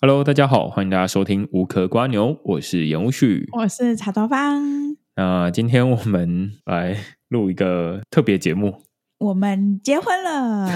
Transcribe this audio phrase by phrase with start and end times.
[0.00, 4.96] Hello，大家好，欢迎大家收听无壳瓜牛，我是严无旭，我是茶多芳。
[5.16, 8.80] 那今天我们来录一个特别节目，
[9.18, 10.68] 我们结婚了，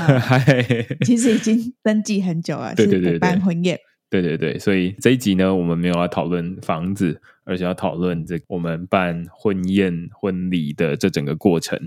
[1.06, 3.79] 其实已经登记很久了，对对对，对，办婚宴，
[4.11, 11.79] 对对对，所以这一集呢，我们没有要讨论房子，而是要讨论这我们办婚宴婚礼的这整个过程。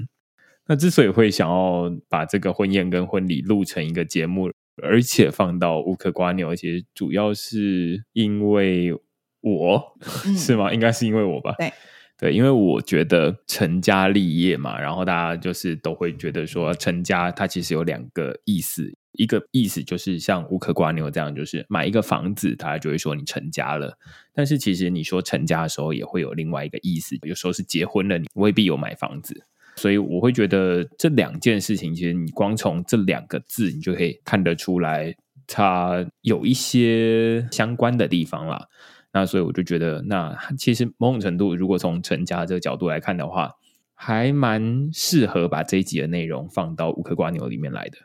[0.67, 4.49] 那之所以会想要把这个婚宴跟婚礼录成一个节目。
[4.81, 8.93] 而且放到乌克瓜牛，其实主要是因为
[9.41, 10.73] 我、 嗯、是吗？
[10.73, 11.53] 应该是因为我吧。
[11.57, 11.71] 对
[12.17, 18.93] 对，因为我觉得成家立业嘛，然后大家就是都会觉得说成家，它其实有两个意思。
[19.17, 23.97] 一个意思就是像乌克瓜牛这样，就是买一个房子，大家就会说你成家了。
[24.33, 29.45] 但是其实你说成家的时候，也会有另外一个意思，有时候是结婚了，你未必有买房子。
[29.75, 35.15] 所以我会觉得这两件事情，其实你光从这两个字，你就可以看得出来，
[35.47, 38.67] 它有一些相关的地方啦。
[39.13, 43.51] 那所以我就觉得，那其实某种程度，如果从成家这个角度来看的话，
[43.93, 47.97] 还蛮适合把这一集的内容放到五颗瓜牛里面来的。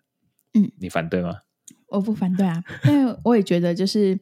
[0.55, 1.39] 嗯，你反对吗？
[1.89, 4.19] 我不反对啊，因为我也觉得，就是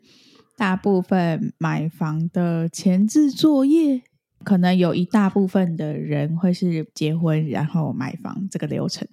[0.56, 4.02] 大部分买房的前置作业。
[4.48, 9.06] 可能有一大部分的人会是结婚然后买房这个流程，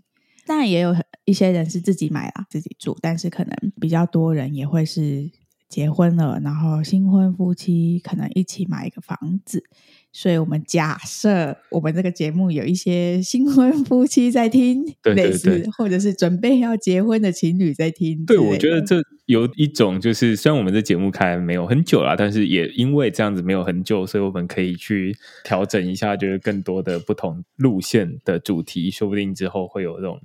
[0.45, 5.29] 当然也有一些人是自己买啊，自己住，但是可能比较多人也会是
[5.67, 9.61] 结婚了，然后新婚夫妻可能一起买一个房子。
[10.17, 18.25] 所以我们假设我们这个节目有一些新婚夫妻在听，对对对，或者是准备要结婚的情侣在听。
[18.25, 25.13] 对，我觉得这有一种就是，虽然我们这节目开没有很久了，但是也因为这样子没有很久，所以我们可以去
[25.43, 30.21] 调整一下，就是更多的不同路线的主题，说不定之后会有这种。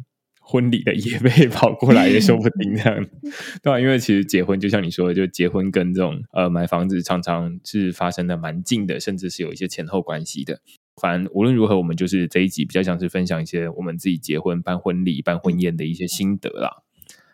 [0.50, 3.06] 婚礼的也被跑过来也说不定这样，
[3.62, 3.78] 对吧？
[3.78, 10.60] 因为其实结婚就像你说的，就结婚跟这种呃买房子常常是发生的蛮近的，甚至是有一些前后关系的。
[11.00, 16.82] 反正无论如何，我们就是这一集比较像是分享一些我们自己结婚办婚礼办婚宴的一些心得啦。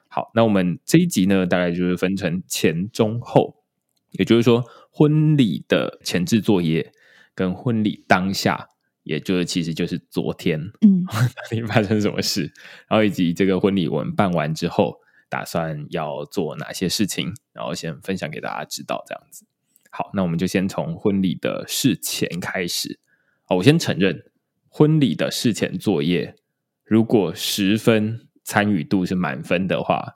[0.08, 3.56] 好，那我们这一集呢，大概就是分成前中后，
[4.12, 6.92] 也就是说婚礼的前置作业
[7.34, 8.68] 跟婚礼当下。
[9.06, 12.52] 也就是其实就是昨天，嗯， 到底发生什么事，
[12.88, 14.96] 然后以及这个婚礼我们办完之后，
[15.28, 19.46] 打算要做哪些事情，然后先分享给大家知道这样子。
[19.90, 22.98] 好，那我们就先从婚礼的事前开始。
[23.46, 24.24] 哦，我先承认，
[24.68, 26.34] 婚礼的事前作业，
[26.84, 30.14] 如果十分参与度是满分的话，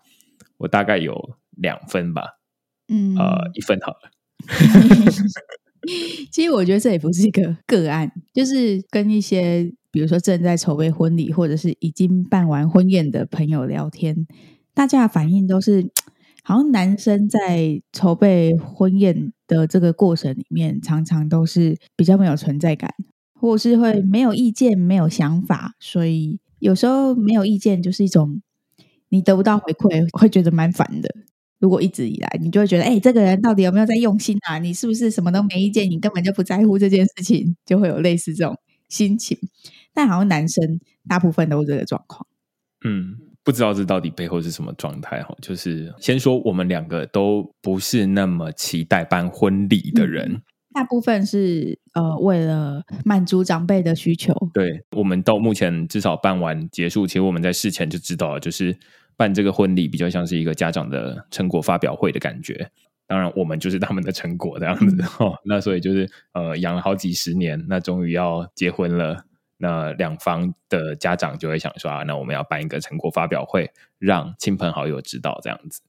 [0.58, 2.40] 我大概有两分吧，
[2.88, 4.10] 嗯，呃，一分好了。
[6.30, 14.26] 其实我觉得这也不是一个个案，就是跟一些比如说正在筹备婚礼或者是已经办完婚宴的朋友聊天，
[14.74, 15.90] 大家的反应都是，
[16.42, 22.94] 好像男生在筹备婚宴的这个过程里面，常常都是比较没有存在感，
[23.34, 28.42] 或是会没有意见、没有想法，所以有时候没有意见就是一种
[29.08, 31.14] 你得不到回馈，会觉得蛮烦的。
[31.60, 34.58] 如果一直以来，你就会觉得，哎、欸，这个人到底有没有在用心啊？
[34.58, 35.88] 你是不是什么都没意见？
[35.90, 39.38] 你根本就不在乎这件事情，就会有类似这种心情。
[39.92, 42.26] 但好像男生大部分都是这个状况。
[42.82, 45.36] 嗯，不知道这到底背后是什么状态哈？
[45.42, 54.34] 就是先说我们两个都不是那么期待办婚礼的人，嗯、大部分是呃为了满足长辈的需求。
[54.54, 58.74] 对，我们到目前至少办完结束，其实我们在事前就知道了，就是。
[59.20, 62.70] 办这个婚礼比较像是一个家长的成果发表会的感觉，
[63.06, 65.38] 当然我们就是他们的成果这样子哦。
[65.44, 69.26] 那所以就是呃养了好几十年，那终于要结婚了，
[69.58, 75.82] 那两方的家长就会想说啊，那我们要办一个成果发表会，让亲朋好友知道这样子。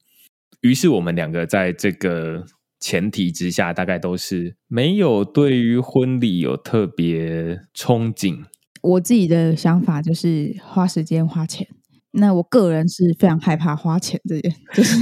[0.59, 2.44] 于是我们两个在这个
[2.81, 8.44] 前提之下，大概都是没有对于婚礼有特别憧憬。
[8.81, 11.66] 我自己的想法就是花时间花钱。
[12.14, 14.98] 那我个人是非常害怕花钱这件， 就是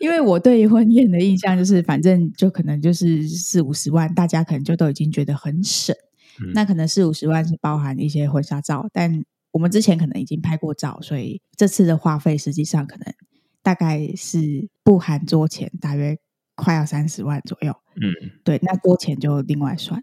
[0.00, 5.94] 因为我对于婚宴的印象就是，反正就可能就是四五十万，大家可能就都已经觉得很省。
[6.40, 9.22] 嗯、那可能四五十万是包含一些婚纱照，但
[9.52, 13.14] 我们之前可能已经拍过照，所以这次的花费实际上可能
[13.62, 16.16] 大概是不含桌钱，大约
[16.56, 17.72] 快要三十万左右。
[17.94, 20.02] 嗯，对，那桌钱就另外算。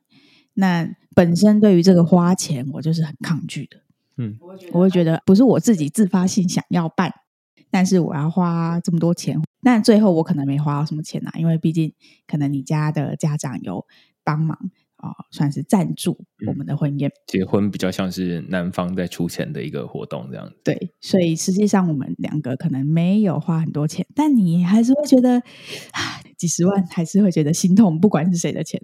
[0.53, 3.77] 那本身对于这个花钱，我就是很抗拒的。
[4.21, 4.37] 嗯，
[4.73, 7.09] 我会觉得不是我自己自发性想要办，
[7.71, 11.93] 但是我要花这么多钱，但最后我可能没花到什么钱啊，因为毕竟
[12.27, 13.85] 可能你家的家长有
[14.25, 14.57] 帮忙，
[14.97, 17.09] 啊、呃，算是赞助我们的婚宴。
[17.27, 20.55] 结婚比较像是男方在出钱的一个活动，这样子。
[20.65, 25.39] 对，所以实际上我们两个可能没有花很多钱，但你还是会觉得
[25.91, 28.81] 啊，几十万还是会觉得心痛，不管是谁的钱。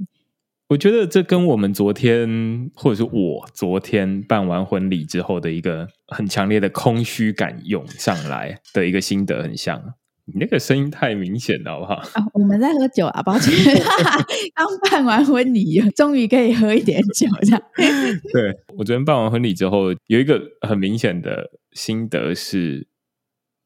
[0.70, 9.94] 我觉得这跟我们昨天，或者是我昨天办完婚礼之后的一个很强烈的空虚感涌上来的一个心得很像。
[10.28, 11.94] 你那个声音太明显了，好不好？
[11.94, 13.54] 啊，我们在喝酒啊，抱歉，
[14.56, 17.62] 刚办完婚礼，终于可以喝一点酒，这样。
[18.34, 22.88] 对，我昨天办完婚礼之后，有一个很明显的心得是，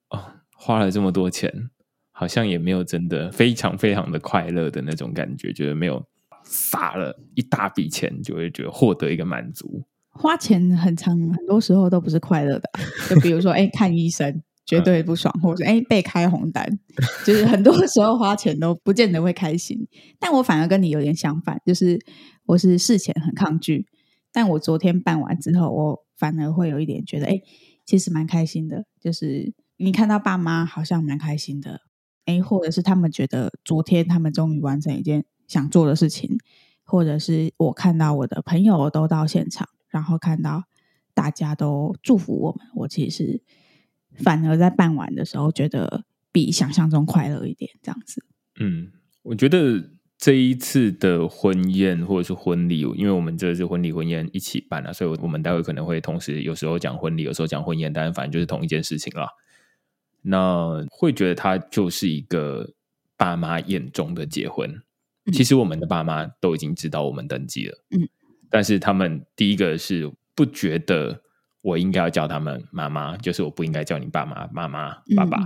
[0.10, 0.20] 哦，
[0.58, 1.70] 花了这么多钱，
[2.12, 6.09] 好像也没有真的非常非常的快乐的那种感觉，觉得没有。
[6.52, 9.84] 撒了一大笔钱，就会觉得获得一个满足。
[10.12, 12.70] 花钱很长，很多时候都不是快乐的。
[13.08, 16.68] 就比如说，哎、欸，看医生绝对不爽，或者哎、欸、被开红单，
[17.24, 19.78] 就是很多时候花钱都不见得会开心。
[20.20, 22.00] 但我反而跟你有点相反，就是
[22.48, 23.86] 我是事前很抗拒，
[24.34, 27.44] 但我昨天办完之后，我反而会有一点觉得，哎、欸，
[27.86, 28.86] 其实蛮开心的。
[29.00, 31.80] 就是你看到爸妈好像蛮开心的，
[32.26, 35.24] 哎、欸，或者是他们觉得昨天他们终于完成一件。
[35.50, 36.38] 想做的事情，
[36.84, 40.64] 或者是我看到我的朋友都到现场，然后看到
[41.14, 43.42] 大家都祝福我们，我其实
[44.16, 48.24] 反而在办完的时候觉得比想象中快乐一点，这样子。
[48.60, 48.92] 嗯，
[49.24, 59.30] 我觉得这一次的婚宴或者是婚礼，因为我们这是婚礼婚宴一起办啊，所以我们待会可能会同时有时候讲婚礼，有时候讲婚宴，但反正就是同一件事情了。
[60.22, 62.74] 那会觉得它就是一个
[63.16, 64.82] 爸妈眼中的结婚。
[65.32, 68.08] 其实我们的爸妈都已经知道我们登记了，嗯，
[68.50, 71.22] 但是他们第一个是不觉得
[71.62, 75.38] 我应该要叫他们妈妈，就是我不应该叫你爸妈妈妈爸爸，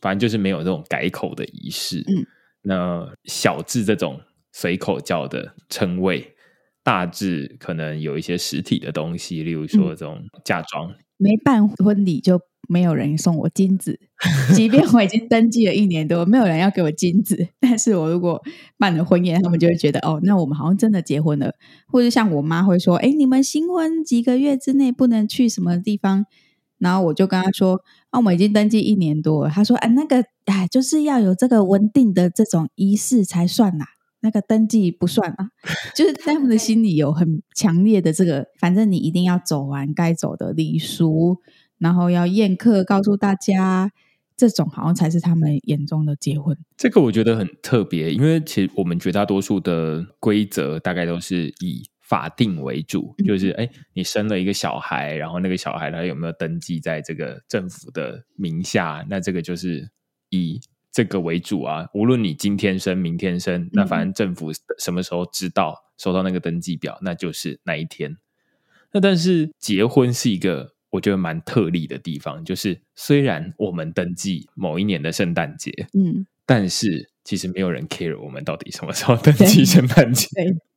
[0.00, 2.26] 反正就是没有这种改口的仪式，嗯，
[2.62, 4.20] 那小至这种
[4.52, 6.34] 随口叫的称谓，
[6.82, 12.40] 大致可能有一些实体的东西，例如说这种嫁妆，没办婚礼就。
[12.68, 13.98] 没有人送我金子，
[14.54, 17.48] 即便我已经登记了一年多，没有人要给我金子。
[17.60, 18.42] 但是我如果
[18.78, 21.54] 办了婚宴，他们就会觉得哦，那我们好像真的结婚了。
[21.88, 26.26] 或者像我妈会说：“哎，你们新婚几个月之内不能去什么地方。”
[26.78, 27.80] 然后我就跟她说
[28.10, 33.84] ：“啊，我们已经登记一年多了。”她说：“哎，那个哎，就是要有这个稳定的这种仪式才算呐，
[34.20, 35.50] 那个登记不算啊。
[35.96, 41.38] ”就是在他们的心里有很强烈的这个，反正你一定要走完该走的礼俗。
[41.78, 43.92] 然后要宴客，告诉大家，
[44.34, 46.56] 这种好像才是他们眼中的结婚。
[46.76, 59.04] 这个我觉得很特别，因为其实我们绝大多数的规则大概都是以法定为主，嗯、就是哎，你生了一个小孩，然后那个小孩他有没有登记在这个政府的名下？
[59.10, 59.90] 那这个就是
[60.30, 61.88] 以这个为主啊。
[61.92, 68.16] 无论你今天生、明天生，那反正政府什么时候知道收到那个登记表，那就是那一天。
[68.92, 70.75] 那但是结婚是一个。
[70.90, 80.28] 我觉得蛮特例的地方，就是虽然我们登记某一年的圣诞节，嗯，但是其实没有人 care 我们到底什么时候登记圣诞节，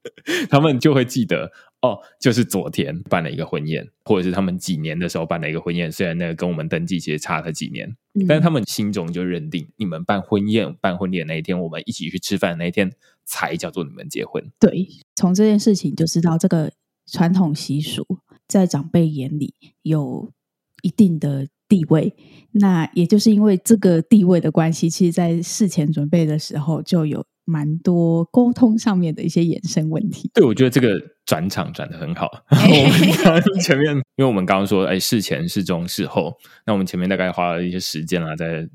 [0.50, 1.52] 他们就会记得
[1.82, 12.92] 哦，就是昨天办了一个婚宴，或者是他们几年的时候办了一个婚宴，虽然那个跟我们登记其实差了几年，嗯，但是他们心中就认定你们办婚宴、办婚礼的那一天，我们一起去吃饭的那一天
[13.24, 14.44] 才叫做你们结婚。
[14.60, 16.72] 对，从这件事情就知道这个
[17.06, 18.06] 传统习俗。
[18.50, 19.54] 在长辈眼里
[19.84, 20.34] 有
[20.82, 22.14] 一定的地位，
[22.52, 30.32] 那也就是因为这个地位的关系，其实，在事前准备的时候就有蛮多沟通上面的一些衍生问题。
[30.34, 32.28] 对，我觉得这个转场转的很好。
[32.50, 36.36] 我们前面，因为我们刚刚说，哎，事前、事中、事后，
[36.66, 38.68] 那我们前面大概花了一些时间啊，在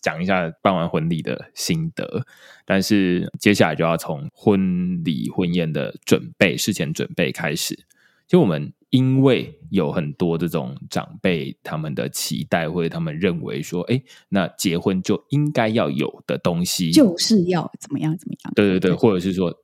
[0.00, 2.24] 讲一下办完婚礼的心得。
[2.64, 7.84] 但是接下来就要从婚礼婚宴的准备、事前准备开始，
[8.30, 8.72] 就我们。
[8.90, 18.52] 因为有很多这种长辈他们的期待，或者他们认为说，哎，那结婚就应该要有的东西，就是要怎么样怎么样。
[18.56, 19.54] 对对对，或者是说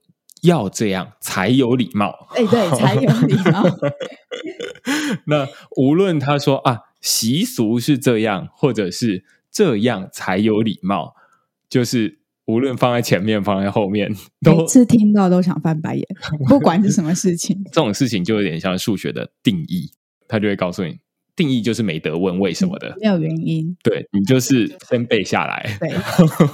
[0.43, 2.29] 要这样才有礼貌。
[2.37, 3.65] 哎，对， 才有礼貌。
[5.27, 11.17] 那无论他说啊，习俗是这样，或者是这样才有礼貌，
[11.69, 12.21] 就是。
[12.47, 14.11] 无论放在前面，放在后面，
[14.43, 16.07] 都每次听到都想翻白眼。
[16.49, 19.91] 不管是什么事情，这种事情就有点像数学的定义，
[20.27, 20.99] 他就会告诉你，
[21.35, 23.77] 定义就是没得问为什么的，没有原因。
[23.83, 25.91] 对，你就是先背下来，对，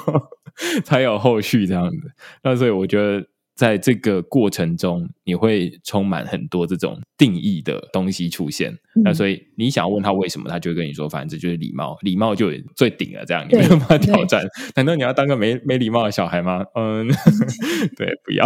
[0.84, 1.96] 才有后续这样子。
[2.42, 3.26] 那所以我觉得。
[3.62, 8.72] 在这个过程中，你会充满很多这种定义的东西出现。
[8.96, 14.44] 嗯、那所以你想要问他为什么，他就会跟你说：“反正这就是礼貌，礼貌就最顶了。”这样你没有办法挑战。
[14.74, 16.64] 难道你要当个没没礼貌的小孩吗？
[16.74, 17.06] 嗯，
[17.96, 18.44] 对，不要。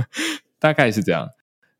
[0.58, 1.28] 大概是这样。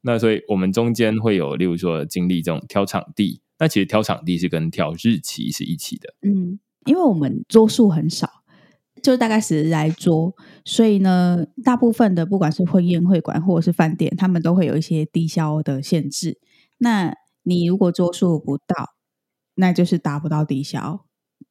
[0.03, 6.13] 那所以我们中间会有，例如说经历这种挑场地，那其实挑场地是跟挑日期是一起的。
[6.21, 8.29] 嗯，因为我们桌数很少，
[9.07, 10.35] 就大概十来桌，
[10.65, 16.41] 所以呢，大部分的不管是婚宴会馆或者是饭店，他们都会有一些低消的限制。
[16.79, 18.95] 那你如果桌数不到，
[19.55, 21.05] 那就是达不到低消，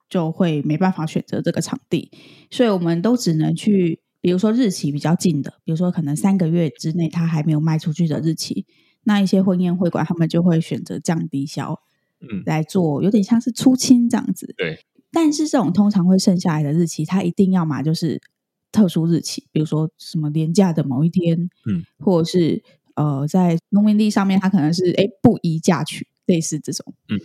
[0.09, 2.11] 就会没办法选择这个场地，
[2.51, 4.01] 所以我们都只能去。
[4.19, 8.65] 比如说日期比较近的，比如说可能三个月之内他还没有卖出去的日期，
[9.03, 11.79] 那一些婚宴会馆他们就会选择降低消，
[12.19, 14.53] 嗯，来做有点像是出清这样子。
[14.57, 14.79] 对，
[15.15, 18.21] 但是这种通常会剩下来的日期，它一定要嘛就是
[18.69, 22.61] 特殊日期，比如说什么年假的某一天，嗯，或者是
[22.95, 27.17] 呃在农民历上面它可能是哎不宜嫁娶，类似这种，嗯，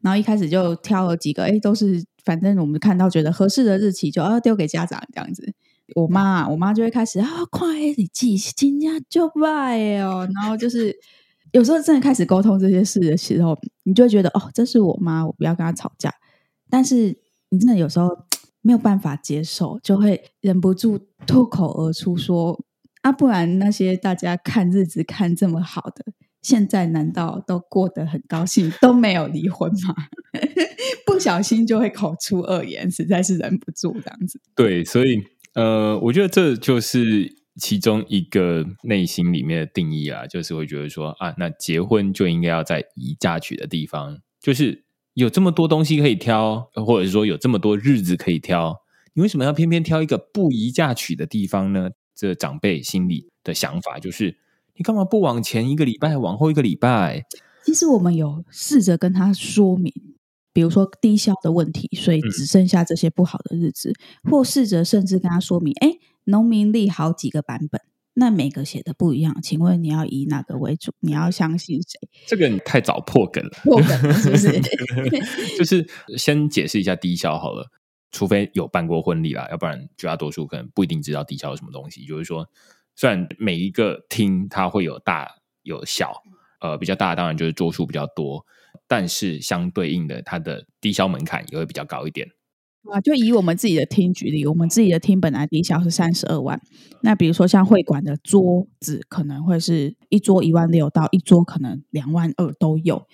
[0.00, 5.52] 然后一开始就挑了几个，哎都是反正我们看到觉得合适的日期就啊丢给家长这样子。
[5.94, 7.66] 我妈，我妈就会开始啊，快
[7.96, 10.28] 你记，今天就拜哦。
[10.34, 10.94] 然后就是
[11.52, 16.12] 有时候真的开始沟通这些事的时候，你就会觉得哦，这是我妈，我不要跟她吵架。
[16.70, 17.18] 但是
[17.50, 18.26] 你真的有时候
[18.62, 22.58] 没有办法接受，就会忍不住脱口而出说
[23.02, 29.94] 啊，不然那些大家看日子看这么好的，现在难道都过得很高兴，都没有离婚吗？
[31.06, 34.40] 不小心就会口出恶言，实在是忍不住这样子。
[34.54, 35.22] 对，所以。
[35.54, 44.84] 呃，我觉得这就是其中一个内心里面的定义啊，就是会觉得说啊，那结婚就应该要在宜嫁娶的地方，就是
[45.18, 48.76] 有这么多东西可以挑，或者是说有这么多日子可以挑，
[49.14, 51.90] 你为什么要偏偏挑一个不宜嫁娶的地方呢？
[52.14, 54.36] 这长辈心里的想法就是，
[54.76, 57.24] 你干嘛不往前一个礼拜，往后一个礼拜？
[57.64, 59.92] 其实我们有试着跟他说明。
[60.52, 63.90] 比如说低消的问题，所以只剩下这些不好的日子，
[64.24, 65.92] 嗯、或试着甚至跟他说明，哎，
[66.24, 67.80] 农民历好几个版本，
[68.20, 70.92] 那每个写的不一样，请问你要以哪个为主？
[70.98, 72.00] 你要相信谁？
[72.26, 74.60] 这个你太早破梗了，破梗了是不是？
[75.56, 77.70] 就是先解释一下低消好了，
[78.10, 82.04] 除非有办过婚礼啦，要不然绝大多数可能不一定知道低消是什么东西。
[82.04, 82.48] 就是说，
[82.96, 86.12] 虽然每一个厅它会有大有小，
[86.60, 88.44] 呃，比较大的当然就是桌数比较多。
[88.88, 92.26] 但是相对应的，它的低消门槛也会比较高一点
[92.90, 93.00] 啊。
[93.00, 96.60] 就以我们自己的厅举例，我们自己的厅本来底销是三十二万，
[97.02, 103.06] 那比如说像会馆的桌子可能会是一桌一万六到一桌可能两万二都有。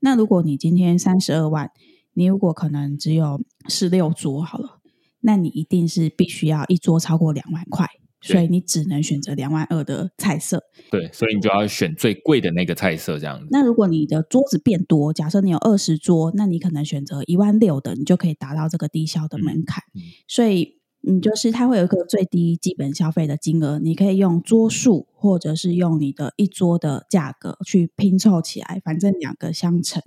[0.00, 1.70] 那如果你今天三十二万，
[2.14, 4.80] 你如果可能只有十六桌好了，
[5.20, 7.88] 那你一定是必须要一桌超过两万块。
[8.22, 13.46] 所以你只能选择两万二的菜色，对，所以你就要选最贵的那个菜色这样子。
[13.50, 19.82] 那如果你的桌子变多，假设你有二十桌，那你可能选择一万六的，你就可以达到这个低消的门槛。
[19.94, 30.00] 嗯嗯、所以你就是它会有一个最低基本消费的金额，你可以用桌数或者是用你的一桌的价格去拼凑起来，反正两个相乘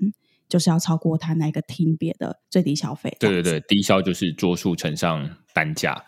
[0.48, 3.18] 就是要超过它那个厅别的最低消费。
[3.20, 6.02] 对对对，低消就是桌数乘上单价。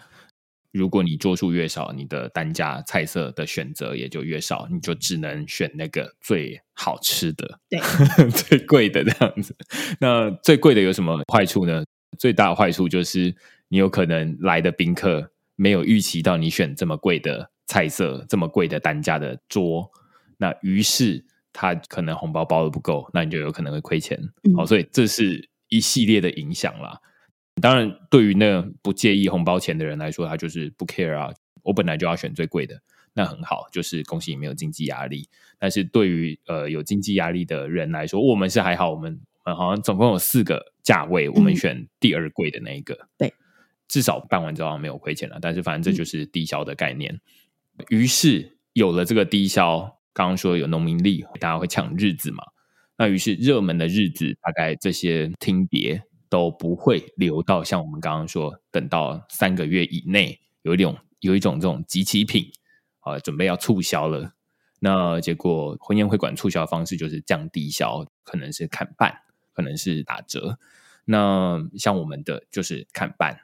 [0.78, 7.80] 如果你桌数越少，你的单价菜色的选择也就越少，你就只能选那个最好吃的，对，
[8.30, 9.56] 最贵的这样子。
[10.00, 11.84] 那最贵的有什么坏处呢？
[12.20, 13.36] 最大的坏处就是
[13.70, 19.92] 你有可能来的宾客没有预期到你选这么贵的菜色，这么贵的单价的桌，
[20.38, 24.18] 那于是他可能红包包的不够，那你就有可能会亏钱。
[24.56, 27.00] 好，嗯，所以这是一系列的影响啦。
[27.62, 31.32] 当然，对于那不介意红包钱的人来说，他就是不 care 啊。
[31.64, 32.82] 我本来就要选最贵的，
[33.14, 35.28] 那很好，就是恭喜你没有经济压力。
[35.60, 42.94] 但是对于呃有经济压力的人来说，我们是还好，我们我们好像总共有四个价位，我们选第二贵的那一个。
[42.94, 43.34] 嗯、对，
[43.90, 45.40] 至少办完之后没有亏钱了。
[45.42, 47.20] 但是反正这就是低消的概念。
[47.80, 52.44] 嗯、于是有了这个低消，刚刚说有农民力，大家会抢日子嘛？
[52.98, 56.02] 那于是热门的日子，大概这些听别。
[56.30, 62.52] 都不会留到像我们刚刚说，等到三个月以内，有一种有一种这种集齐品
[63.00, 64.34] 啊，准备要促销了。
[64.80, 69.22] 那结果婚宴会馆促销的方式就是降低销，可能是砍半，
[69.54, 70.60] 可能是打折。
[71.06, 73.40] 那像我们的就是砍半，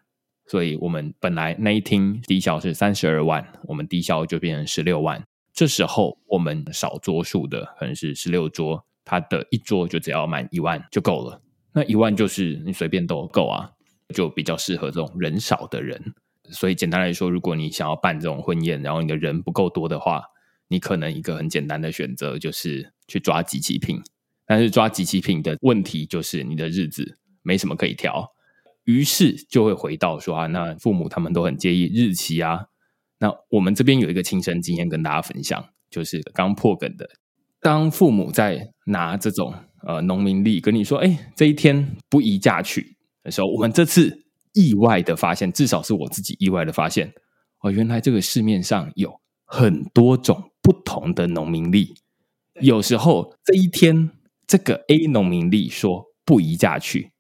[0.46, 5.26] 所以我们本来那一厅低销是三十二万，我们低销就变成十六万。
[5.54, 11.43] 这时候我们少桌数的可能是十六桌，它的一桌就只要满一万就够了。
[11.74, 13.72] 那一万就是你随便都够啊，
[14.14, 16.14] 就比较适合这种人少的人。
[16.50, 20.24] 所以简单来说，如果你想要办这种婚宴，然后你的人不够多的话，
[20.68, 24.02] 你可能一个很简单的选择就是去抓集齐品。
[24.46, 28.30] 但是抓集齐品的问题就是你的日子没什么可以挑，
[28.84, 32.66] 于是就会回到说啊，那父母他们都很介意日期啊。
[33.20, 37.10] 那我们这边有一个亲身经验跟大家分享，就是刚破梗的，
[37.62, 47.14] 当父母在拿这种呃农民历跟你说，哎，这一天不宜嫁娶的时候，我们这次意外的发现，至少是我自己意外的发现，
[47.60, 51.96] 哦，原来这个市面上有很多种不同的农民历，
[52.62, 54.10] 有时候这一天
[54.48, 57.12] 这个 A 农民历说不宜嫁娶。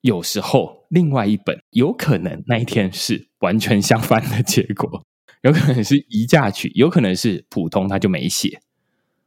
[0.00, 5.04] 有时候，另外一本有可能那一天是完全相反的结果，
[5.42, 8.60] 有可能是宜嫁娶，有可能是普通，他就没写。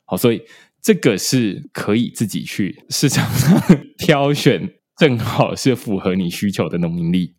[0.06, 0.42] 好，所以
[0.82, 3.62] 这个是可以自己去市场上
[3.98, 7.36] 挑选，正好是符合你需求的农民力。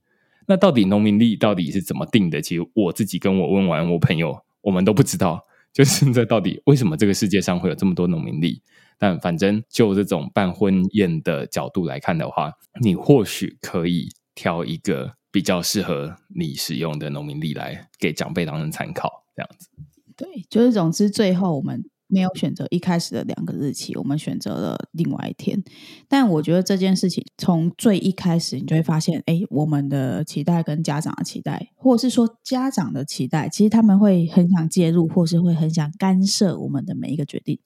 [0.46, 2.40] 那到底农民力到底是怎么定的？
[2.40, 5.40] 其实我自己跟我问完我朋友，我们都不知道，
[5.72, 8.62] 就是这到底为什么这个世界上会有这么多农民力？
[8.98, 19.68] 但反正就这种办婚宴的角度来看的话，你或许可以挑一个比较适合你使用的农民力来给长辈当成参考，这样子。
[20.16, 21.82] 对，就是总之最后我们
[22.12, 25.62] 没有选择一开始的两个日期，我们选择了另外一天。
[26.08, 37.58] 但我觉得这件事情从最一开始，你就会发现，哎，我们的期待跟家长的期待，或者是说家长的期待，其实他们会很想介入，或是会很想干涉我们的每一个决定。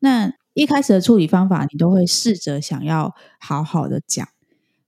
[0.00, 4.26] 那一开始的处理方法，你都会试着想要好好的讲，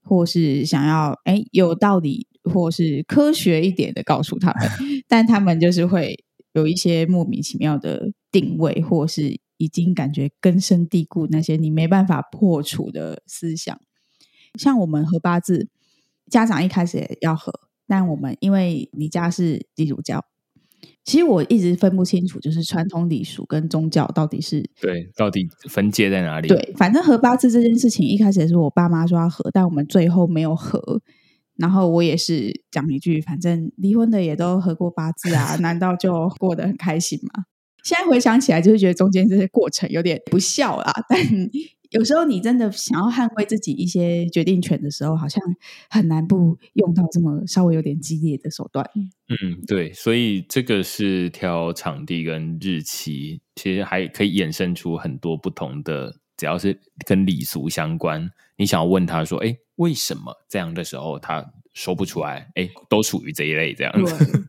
[0.01, 4.69] 或是想要哎有道理，或是科学一点的告诉他们，
[5.07, 13.79] 但他们就是会有一些莫名其妙的定位，或是已经感觉根深蒂固那些你没办法破除的思想。
[14.59, 15.69] 像我们合八字，
[16.29, 17.53] 家长一开始也要合，
[17.87, 20.25] 但我们因为你家是基督教。
[21.05, 26.49] 其实我一直分不清楚，就是传统礼俗跟宗教到底是对，到底分界在哪里？
[26.49, 31.01] 对，反正合八字这件事情一开始也是我爸妈说要合，但我们最后没有合。
[31.55, 37.45] 然后我也是讲一句，反正离婚的也都合过八字啊， 难道就过得很开心吗？
[37.85, 41.17] 现在回想起来，就是觉得中间这些过程有点不孝啦， 但。
[41.91, 45.41] 有时候你真的想要捍卫自己一些决定权的时候，好像
[45.89, 48.85] 很难不用到这么稍微有点激烈的手段。
[49.29, 64.47] 嗯，对，所以这个是挑场地跟日期，其实还可以衍生出很多不同的，只要是跟礼俗相关，你想要问他说：“哎，为什么这样的时候他说不出来？”哎，都属于这一类这样子。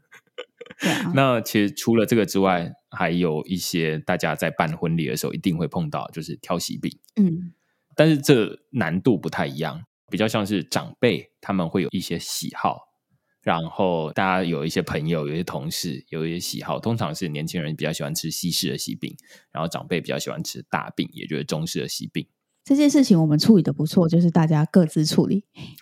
[0.80, 6.90] 对啊， 那其实除了这个之外，还有一些大家在办婚礼的时候一定会碰到，就是挑喜饼。
[7.16, 7.52] 嗯，
[7.94, 12.80] 但是这难度不太一样，比较像是长辈他们会有一些喜好，
[13.42, 19.14] 然后大家有一些朋友、有一些同事有一些喜好，通常是年轻人比较喜欢吃西式的喜饼，
[19.52, 22.26] 然后长辈比较喜欢吃大饼，也就是中式的喜饼。
[22.66, 25.44] 这件事情我们处理的不错，就是大家各自处理，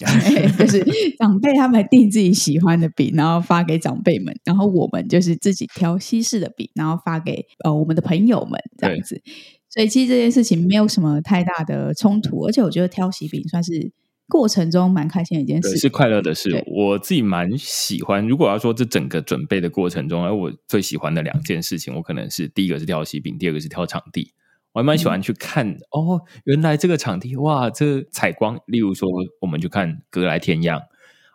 [0.59, 0.85] 就是
[1.18, 9.23] 长辈他们订自己喜欢的饼，然后发给长辈们，然后我们就是自己挑西式的饼，然后发给呃我们的朋友们这样子。
[9.70, 13.90] 所以其实这件事情没有什么太大的冲突，而且我觉得挑喜饼算是
[14.29, 16.62] 过程中蛮开心的一件事，是快乐的事。
[16.66, 18.29] 我自己蛮喜欢。
[18.29, 24.33] 如果要说这整个准备的过程中，而我最喜欢的两件事情，我可能是第一个是挑喜饼，第二个是挑场地。
[24.74, 29.08] 我还蛮喜欢去看、嗯、哦，原来这个场地哇，这个采光，例如说，
[29.40, 30.82] 我们就看格莱天样，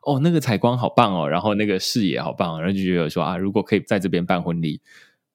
[0.06, 4.82] 哦，那个采光好棒哦，然后那个视野好棒，然后就觉得说啊，如果可以在这边办婚礼，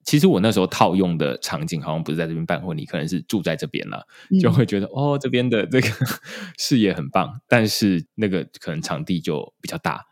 [0.03, 4.05] 其实我那时候套用的场景好像不是在这边办婚礼，可能是住在这边了，
[4.39, 5.87] 就会觉得、嗯、哦，这边的这个
[6.59, 10.05] 视野很棒，但是那个可能场地就比较大。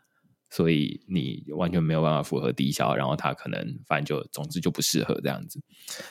[0.54, 5.60] 所以你完全没有办法符合低消，然后他可能反正就总之就不适合这样子。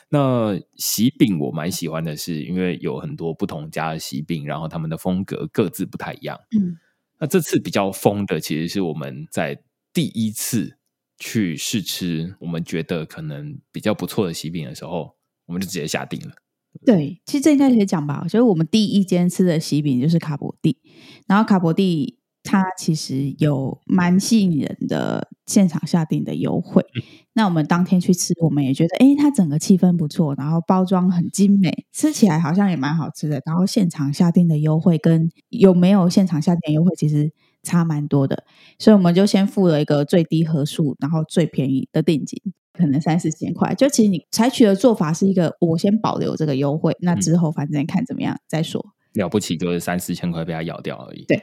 [0.09, 6.37] 那喜饼我蛮喜欢的是，因为有很多不同家的喜饼，然后他们的风格各自不太一样。
[6.59, 6.75] 嗯，
[7.21, 9.57] 那这次比较疯的其实是我们在
[9.93, 10.77] 第一次
[11.17, 16.35] 去试吃，我们觉得可能比较不错的喜饼的时候，我们就直接下定了。
[16.85, 18.27] 对，其实这应该可以讲吧。
[18.27, 20.77] 所以我们第一间吃的喜饼就是卡博蒂，
[21.27, 22.19] 然后卡博蒂。
[22.43, 26.85] 它其实有蛮吸引人的现场下订的优惠。
[26.95, 27.01] 嗯、
[27.33, 33.41] 那我们当天去吃，我们也觉得，哎，它整个气氛不错，然后包装很精美，吃起来好像也蛮好吃的。
[33.45, 37.31] 然后现场下订的优惠跟有没有现场下订优惠其实
[37.63, 38.43] 差蛮多的，
[38.77, 42.41] 所以我们就先付了一个最低合数，然后最便宜的定金，
[42.73, 43.73] 可能三四千块。
[43.73, 48.93] 就其实你采取的做法是一个，我先保留这个优惠，那之后反正看怎么样再说。
[49.13, 51.25] 了不起就是三四千块被他咬掉而已。
[51.25, 51.39] 对。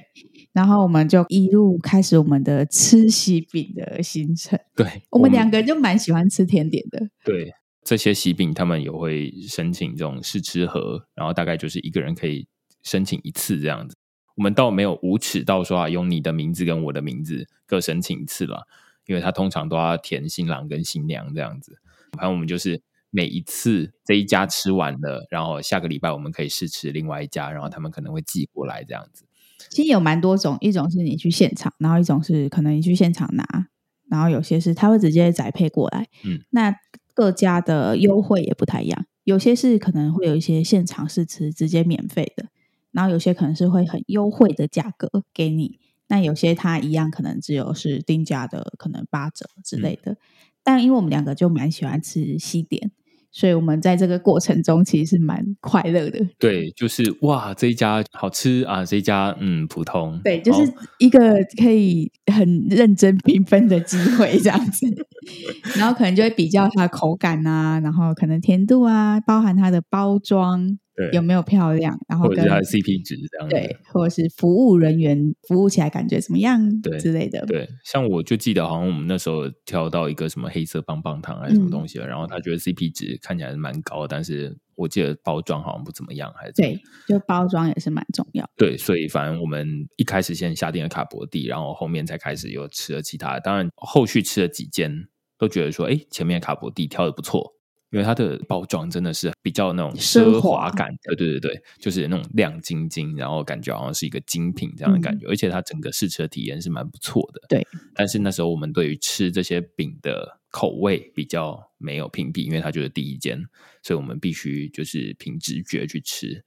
[0.53, 4.59] 然后我们就一路开始我们的吃喜饼的行程。
[4.75, 7.01] 对，我们两个人就蛮喜欢吃甜点的。
[7.25, 7.53] 对，
[7.85, 12.49] 这些喜饼他们也会申请这种试吃盒，然后大概就是一个人可以
[12.83, 13.97] 申请一次这样子。
[14.35, 18.67] 我们倒没有无耻到说啊，用你的名字跟我的名字各申请一次了，
[19.07, 21.79] 因为他通常都要填新郎跟新娘这样子。
[22.15, 29.25] 反正我们就是每一次这一家吃完了，然后下个礼拜我们可以试吃另外一家，然后他们可能会寄过来这样子。
[29.69, 33.69] 其实有蛮多种，一种是你去现场，然后一种是可能你去现场拿，
[34.09, 36.09] 然后有些是他会直接宅配过来。
[36.25, 36.75] 嗯，那
[37.15, 42.47] 各家的优惠也不太一样，有些是可能会有一些现场试吃直接免费的，
[42.91, 45.79] 然后有些可能是会很优惠的价格给你。
[46.09, 50.13] 那有些它一样可能只有是定价的，可能八折之类的。
[50.13, 50.17] 嗯、
[50.65, 52.91] 但因为我们两个就蛮喜欢吃西点。
[53.33, 56.21] 所以我们在这个过程中其实是蛮快乐的。
[56.39, 60.21] 对，就是哇，这一家好吃啊，这一家嗯普通。
[60.25, 64.87] 对，就是一个可以很认真评分的机会这样子。
[65.79, 70.79] 然后可能就会比较它的口感啊，然后可能甜度啊，包含它的包装。
[71.13, 71.99] 有没有漂亮？
[72.09, 76.81] 然后跟或者是 CP 值这样子，对，或者是服务人员服务起来感觉怎么样？
[76.81, 77.45] 对之类的。
[77.47, 88.49] 对，像我就记得好像我们那时候挑到一个什么黑色棒棒糖还是什么东西然后他觉得 CP 值看起来是蛮高，但是我记得包装好像不怎么样，还是对，就包装也是蛮重要。
[88.57, 93.41] 对，所以反正我们一开始先下定了卡博蒂，然后后面才开始又吃了其他的。
[93.41, 95.09] 当然后续吃了几间，
[95.39, 97.60] 都觉得说，哎，前面卡博蒂挑的不错。
[97.91, 107.41] 因为它的包装真的是比较那种奢华感，对对对对，就是那种亮晶晶，然后感觉好像是一个精品这样的感觉，嗯、而且它整个试吃的体验是蛮不错的。
[107.49, 113.43] 对，但是那时候我们对于吃这些饼的口味比较没有评比，因为它就是第一间，
[113.83, 116.45] 所以我们必须就是凭直觉去吃。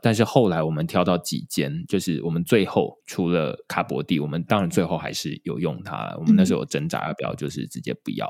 [0.00, 6.14] 但是后来我们挑到几间，就是我们最后除了卡博蒂，我们当然最后还是有用它。
[6.18, 8.28] 我们那时候有挣扎要不要，就是直接不要。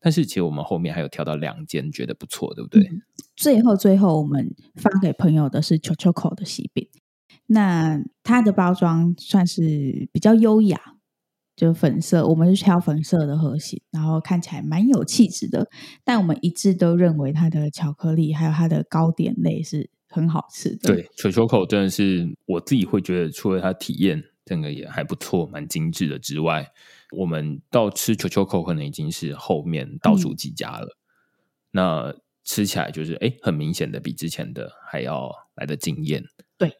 [0.00, 2.82] 但是其实我们后面还有挑到两间觉得不错，对不对？
[2.82, 3.02] 嗯、
[3.34, 6.88] 最后最后我们发给朋友的是 CHOCHOKO 的喜饼，
[7.46, 10.80] 那它的包装算是比较优雅，
[11.56, 15.68] 就粉色，我们是挑粉色的盒型，然后看起来蛮有气质的。
[16.04, 20.94] 但我们一致都认为它的巧克力还有它的糕点类是很好吃的。
[20.94, 26.70] 对，CHOCHOKO 真的是我自己会觉得，除了它体验整个也还不错，蛮精致的之外。
[27.16, 36.22] 我们到吃 CHOCHOKO 可能已经是后面倒数几家了，嗯、那吃起来就是哎，很明显的比之前的还要来的惊艳。
[36.58, 36.72] 对，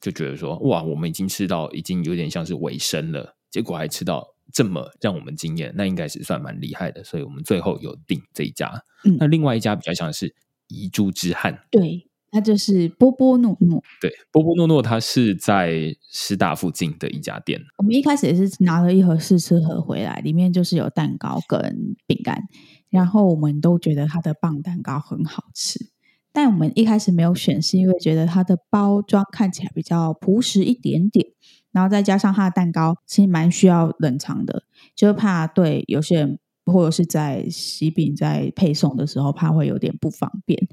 [0.00, 7.02] 就觉得说哇，我们已经吃到已经有点像是尾声了，结果还吃到这么让我们惊艳，那应该是算蛮厉害的。
[7.02, 8.84] 所以我们最后有定这一家。
[9.04, 10.34] 嗯、那另外一家比较像是
[10.68, 11.66] 遗珠之憾。
[11.70, 12.07] 对。
[12.30, 17.60] 它就是波波诺诺，对，波波诺诺，它是在师大附近的一家店。
[17.78, 22.42] 我们一开始也是拿了一盒试吃盒回来，里面就是有蛋糕跟饼干，
[22.90, 25.90] 然后我们都觉得它的棒蛋糕很好吃，
[26.32, 31.26] 但我们一开始没有选，是因为觉得它的包装看起来比较朴实一点点，
[31.72, 34.64] 然后再加上它的蛋糕其实蛮需要冷藏的，
[34.94, 40.68] 就怕对有些人或者是在喜饼在配送的时候，怕会有点不方便。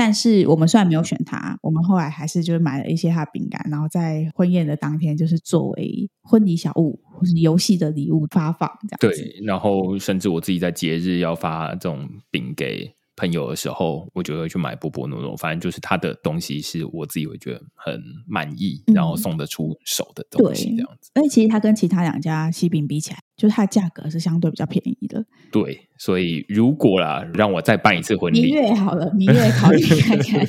[0.00, 9.14] 但是我们虽然没有选他，我们后来还是就是买了一些他的饼干，然后在婚宴的当天，就是作为婚礼小物或是游戏的礼物发放这样。
[9.14, 21.10] 对，然后甚至我自己在节日要发这种饼给朋友的时候，我就会去买波波诺诺，反正就是他的东西是我自己会觉得很满意，嗯、然后送得出手的东西这样子。
[21.14, 25.22] 而且其实它跟其他两家西饼比起来，就是它的价格是相对比较便宜的。
[25.52, 30.40] 对，所以如果啦，让我再办一次婚礼，明月好了，明月考虑看看，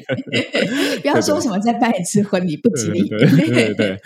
[1.02, 3.10] 不要说什么再办一次婚礼不吉利。
[3.10, 3.98] 对，对，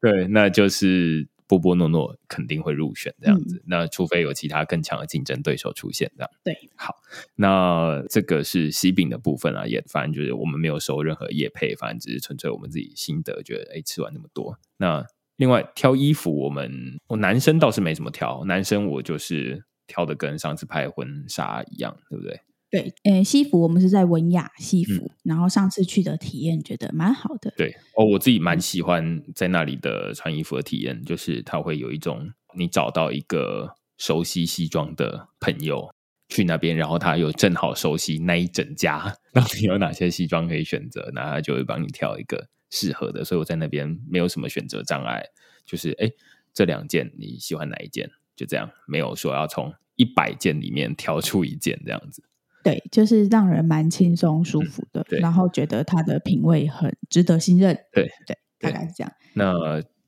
[0.00, 1.28] 对，那就是。
[1.58, 6.30] 波波诺诺肯定会入选这样子，嗯、那除非有其他更强的竞争对手出现这样。
[6.42, 6.96] 对，好，
[7.36, 14.58] 那这个是西饼的部分啊，也反正就是我们没有收任何业配，反正只是纯粹我们自己心得，觉得哎，吃完那么多。
[14.76, 22.40] 那另外挑衣服，我们我男生倒是没怎么挑，男生我就是挑的跟上次拍婚纱一样，对不对？
[22.74, 27.54] 对，诶，西服我们是在文雅西服，嗯、然后上次去的体验觉得蛮好的。
[27.56, 35.88] 对，哦，我自己蛮喜欢在那里的穿衣服的体验，就是它会有一种你找到一个熟悉西装的朋友
[36.28, 43.24] 去那边，然后他又正好熟悉那一整家 到底有哪些西装可以选择，那他就会帮你挑一个适合的。
[43.24, 45.22] 所以我在那边没有什么选择障碍，
[45.64, 46.10] 就是哎，
[46.52, 48.10] 这两件你喜欢哪一件？
[48.34, 52.24] 就这样，没有说要从一百件里面挑出一件这样子。
[52.64, 57.78] 对，就是让人蛮轻松舒服的，嗯、然后觉得他的品味很值得信任。
[57.92, 59.12] 对对，大概是这样。
[59.34, 59.52] 那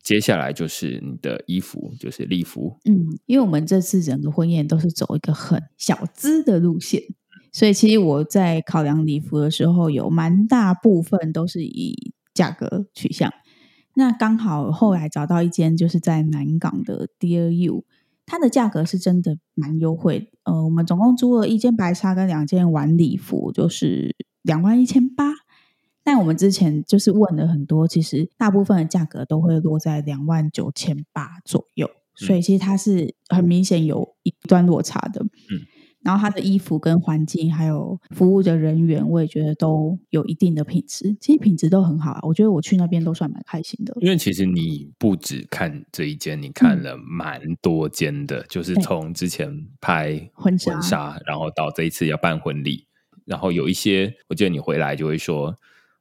[0.03, 2.79] 接下来就是你的衣服，就是礼服。
[2.87, 7.03] 嗯，因为我们这次整个婚宴都是走一个很小资的路线，
[7.53, 13.31] 所以其实我在考量礼服的时候，有蛮大部分都是以价格取向。
[13.95, 17.85] 那刚好后来找到一间，就是在南港的 Dear You。
[18.27, 20.29] 它的价格是真的蛮优惠。
[20.43, 25.33] 呃，我们总共租了一件白纱跟两件晚礼服，就是两万一千八。
[26.05, 35.23] 但我们之前就是问了很多，其实大部分的价格都会落在两万九千八左右，嗯、所以其实它是很明显有一段落差的。
[35.23, 35.67] 嗯。
[36.07, 41.16] 然后他的衣服跟环境，还有服务的人员，我也觉得都有一定的品质。
[41.21, 43.92] 其实品质都很好啊，我觉得我去那边都算蛮开心的。
[44.01, 52.87] 因为其实你不只看这一间，你看了蛮多间的，嗯、就是从之前拍婚纱，婚纱然后到这一次要办婚礼，
[53.25, 55.57] 然后有一些，我记得你回来就会说，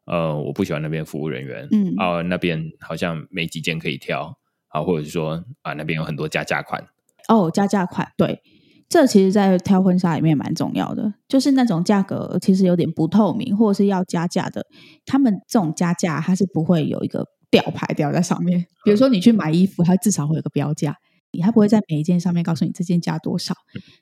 [0.06, 4.38] 呃，我不喜欢那边服务人员，嗯，啊，那边好像没几件可以挑，
[4.68, 6.86] 啊，或者是说啊，那边有很多加价款。
[7.28, 8.44] 哦，加价款，对。
[8.88, 14.66] 这其实，在挑婚纱里面蛮重要的，就是那种价格其实有点不透明，或者是要加价的，
[15.06, 18.68] 他们这种加价，它是不会有一个吊牌吊在上面。
[18.84, 20.96] 比如说你去买衣服，它至少会有个标价，
[21.42, 23.56] 它不会在每一件上面告诉你这件加多少，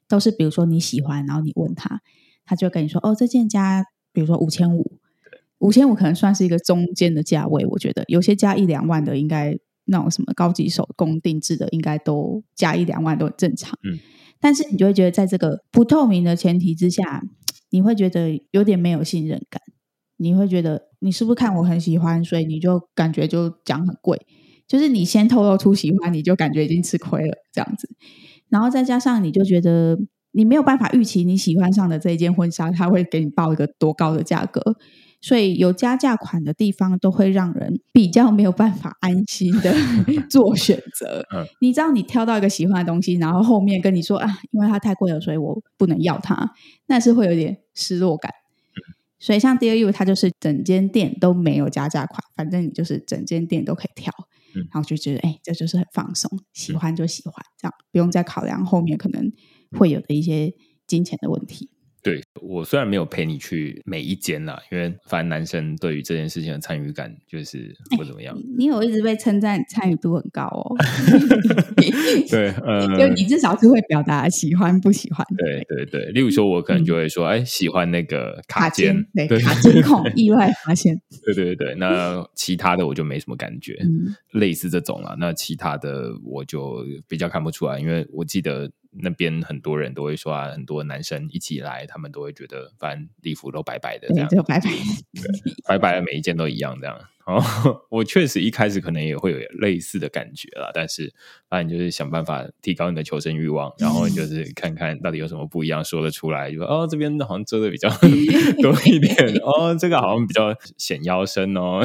[0.07, 2.01] 都是比如说你喜欢，然后你问他，
[2.45, 4.99] 他就跟你说哦，这件加，比如说五千五，
[5.59, 13.79] 五千五可能算是一个中间的价位，我觉得有些加一两万的，应该那种什么高级手工定制的，应该都加一两万都很正常。
[13.83, 13.97] 嗯。
[14.43, 17.23] 但是你就会觉得，在这个不透明的前提之下，
[17.69, 19.61] 你会觉得有点没有信任感。
[20.17, 24.19] 你会觉得，你是不是看我很喜欢，所以你就感觉就讲很贵？
[24.67, 27.87] 就是你先透露出喜欢，你就感觉已经吃亏了这样子。
[28.49, 29.97] 然后再加上，你就觉得
[30.33, 34.61] 你没有办法预期你喜欢上的这一件婚纱，他会给你报一个多高的价格。
[35.23, 39.73] 所以有加价款的地方，都会让人比较没有办法安心的
[40.29, 41.25] 做选择。
[41.61, 46.51] 你知道，你挑到一个喜欢的东西，然后后面跟你说啊，因为它太贵了，所以我不能要它，
[46.87, 48.33] 那是会有点失落感。
[49.17, 54.11] 所以像 Dear You，它就是整间店都没有加价款，反正你就是整间店都可以挑，
[54.53, 59.31] 然后就觉得哎，这就是很放松，喜欢就喜欢，这样不用再考量后面可能
[59.71, 60.53] 会有的一些
[60.85, 61.69] 金钱的问题。
[62.03, 68.37] 对，我虽然没有陪你去每一间啦，因为反正男生对于这件事情的参与感就是不怎么样。
[68.57, 70.75] 你有一直被称赞参与度很高哦。
[72.29, 75.25] 对，呃，就你至少是会表达喜欢不喜欢。
[75.37, 81.01] 对对对，例如说，我可能就会说，哎、嗯，喜欢那个卡肩，对，卡监控意外发现。
[81.23, 85.15] 对对对，那其他的我就没什么感觉，嗯、类似这种啦。
[85.17, 88.69] 那其他的我就比较看不出来，因为我记得。
[88.95, 94.75] 那边很多人都会说啊，很多男生一起来，他们都会觉得，反正礼服都白白的这样，就白白的，
[95.67, 96.99] 白白的每一件都一样这样。
[97.25, 97.41] 哦，
[97.89, 101.13] 我确实一开始可能也会有类似的感觉啦，但是
[101.49, 107.89] 反正就是想办法提高你的求生欲望，然后就是看看到底有什么不一样，说得出来，就说哦，这边好像遮的比较
[108.61, 111.81] 多一点，哦，这个好像比较显腰身哦。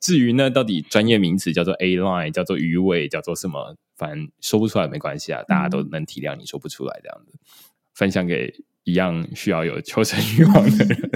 [0.00, 3.76] 至于呢，到底专业名词叫做 A line，叫做鱼尾，叫做什么？
[3.96, 7.32] 反正说不出来没关系啊，大家都能体谅你说不出来这样子。
[7.94, 8.52] 分享给
[8.84, 11.10] 一样需要有求生欲望的人。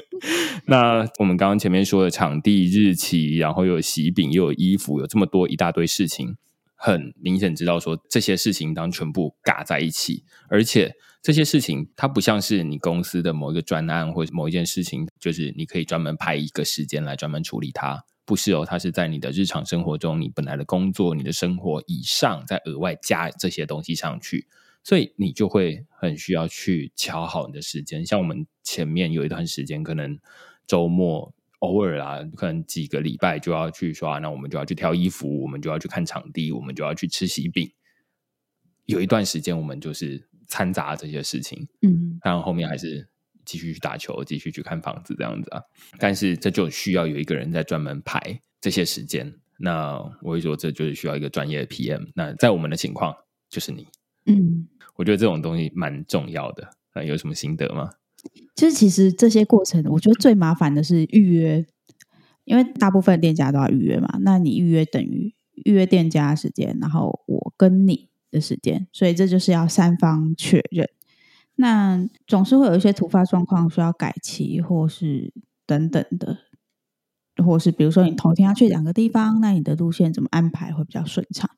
[0.66, 6.36] 那我们刚刚前面说的场地、日期，然后又有喜饼，又有衣服，有这么多一大堆事情，
[6.74, 18.04] 很明显知道说这些事情当全部嘎在一起，而且这些事情它不像是你公司的某一个专案或者某一件事情，就是你可以专门派一个时间来专门处理它。
[18.24, 24.48] 不是哦，它是在你的日常生活中，你本来的工作、你的生活以上，再额外加这些东西上去，
[24.82, 28.04] 所以你就会很需要去乔好你的时间。
[28.04, 30.18] 像我们前面有一段时间，可能
[30.66, 37.72] 周末偶尔啊，可能几个礼拜就要去刷，那我们就要去挑衣服，我们就要去看场地，我们就要去吃喜饼。
[38.86, 43.08] 有一段时间，我们就是掺杂这些事情，嗯，然后后面还是。
[43.48, 45.62] 继续去打球，继续去看房子，这样子啊。
[46.00, 48.18] 但是这就需要有一个人在专门排
[48.60, 49.32] 这些时间。
[49.56, 52.08] 那我会说，这就是需要一个专业的 PM。
[52.16, 53.14] 那在我们的情况，
[53.48, 53.86] 就是你。
[54.24, 56.68] 嗯，我觉得这种东西蛮重要的。
[56.92, 57.92] 那有什么心得吗？
[58.56, 61.64] 就是其实这些过程，我觉得最麻烦的是预约，
[62.46, 64.18] 因为大部分店家都要预约嘛。
[64.22, 65.32] 那你预约等于
[65.64, 70.88] 预约店家时间，然后我跟你的时间，所以这就是要三方确认。
[71.56, 75.32] 那总是会有一些突发状况需要改期，或是
[75.66, 76.38] 等等的，
[77.44, 81.50] 或是比如说你同天要去两个地方，那你的路线怎么安排会比较顺畅？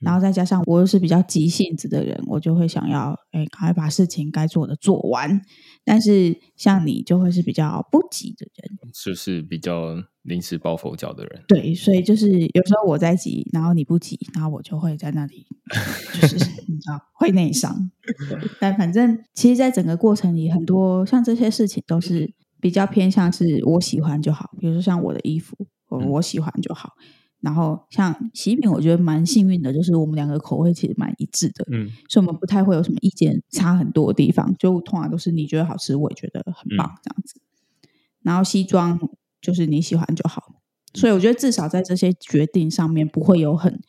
[0.00, 5.40] 然后再加上我又是比较急性子的人，我就会想要哎，赶快把事情该做的做完。
[5.84, 11.44] 但是像你就会是比较不急的人，就是比较临时抱佛脚的人。
[11.46, 15.46] 对，所以就是有时候我在急，然后你不急，然后我就会在那里，
[16.20, 16.34] 就是
[16.66, 17.90] 你知道会内伤。
[18.28, 24.50] 对，但反正其实，在整个过程里，很多像这些事情都是比较偏向是我喜欢就好。
[24.58, 25.56] 比如说像我的衣服，
[25.88, 26.94] 我我喜欢就好。
[27.40, 37.38] 然后像喜饼，我觉得蛮幸运的，就是我们两个口味其实蛮一致的，嗯，所以我们不太会有什么意见差很多的地方，就通常都是你觉得好吃，我也觉得很棒这样子。
[37.38, 37.88] 嗯、
[38.22, 38.98] 然后西装
[39.40, 40.60] 就是你喜欢就好，
[40.94, 43.80] 所以我觉得至少在这些决定上面不会有很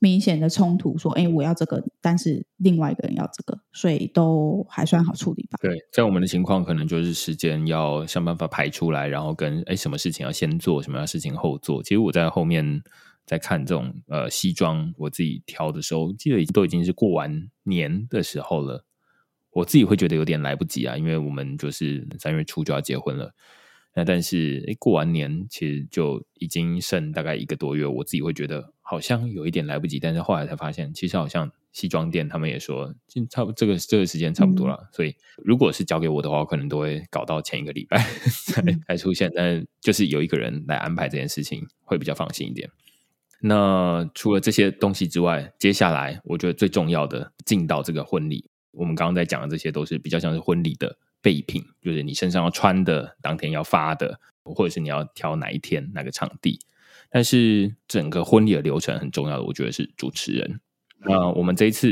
[0.00, 5.58] 明显的冲突，说，哎，我要这个，但是另外一个人要这个，所以都还算好处理吧。
[5.60, 11.82] 对，在我们的情况，可能就是时间要想办法排出来，然后跟哎，什么事情要先做，什么事情后做。
[11.82, 12.82] 其实我在后面
[13.26, 18.86] 在看这种呃西装，我自己挑的时候，记得都已经是过完年的时候了，
[19.50, 23.34] 我自己会觉得有点来不及啊，因为我们就是三月初就要结婚了。
[23.92, 30.00] 那但是诶，过完年其实就已经剩大概一个多月，我自己会觉得好像有一点来不及。
[30.00, 34.76] 但是后来才发现，其实好像西装店他们也说，就差不这个这个时间差不多了。
[34.80, 37.98] 嗯、所以如果是交给我的话，我可能都会搞到前一个礼拜
[38.52, 39.30] 才才出现。
[39.32, 42.68] 但就是有一个人来安排这件事情，会比较放心一点。
[43.40, 50.98] 那除了这些东西之外，接下来我觉得最重要的进到这个婚礼，我们刚刚在讲的这些都是比较像是婚礼的。
[51.22, 56.58] 备品就是你身上要穿的，当天要发的，或者是你要挑哪一天哪个场地。
[57.10, 60.60] 但是整个婚礼的流程很重要的，我觉得是主持人。
[61.00, 61.88] 那我们这一次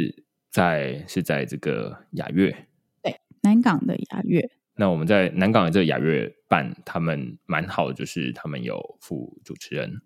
[0.50, 2.54] 在是在这个雅乐，
[3.02, 4.50] 对，南港的雅乐。
[4.76, 10.00] 那我们在南港的这个雅乐办，他们蛮好的，就是他们有副主持人。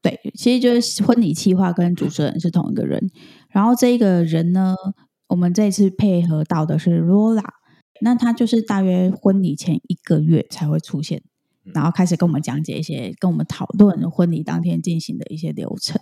[0.00, 3.10] 对，其实就是婚礼企划跟主持人是同一个人。
[3.50, 4.76] 然后这一个人呢，
[5.28, 7.48] 我们这次配合到的是 Rola。
[8.00, 11.22] 那他就是大约婚礼前一个月才会出现，
[11.72, 16.00] 然后开始跟我们讲解一些，跟我们讨论婚礼当天进行的一些流程。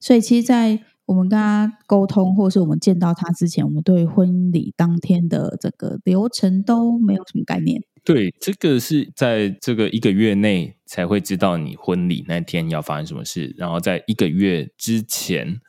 [0.00, 7.82] 所以，其实，在我们跟他沟通，或是我们见到他之前，我们对婚礼当天的这个流程都没有什么概念。
[8.04, 15.60] 对，这个是在这个一个月内才会知道你婚礼那天要发生什么事，然后在一个月之前，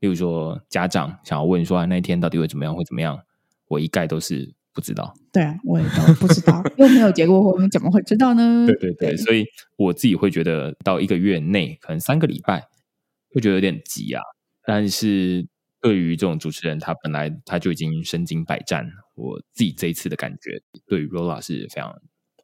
[0.00, 3.20] 例如说家长想要问说啊，那天到底会怎么样，会怎么样，
[3.68, 4.54] 我一概都是。
[4.80, 8.66] 不知道，对啊，我也都不知道， 又没有结过婚，怎么会知道呢？
[8.66, 9.44] 对对对，对所以
[9.76, 12.66] 我自己会觉得到一个月内，可能三个礼拜，
[13.34, 14.22] 会觉得有点急啊。
[14.64, 15.46] 但是
[15.82, 21.94] 对于这种主持人，他本来他就已经身经百战，我自己这一次的感觉，对于 Rola 是非常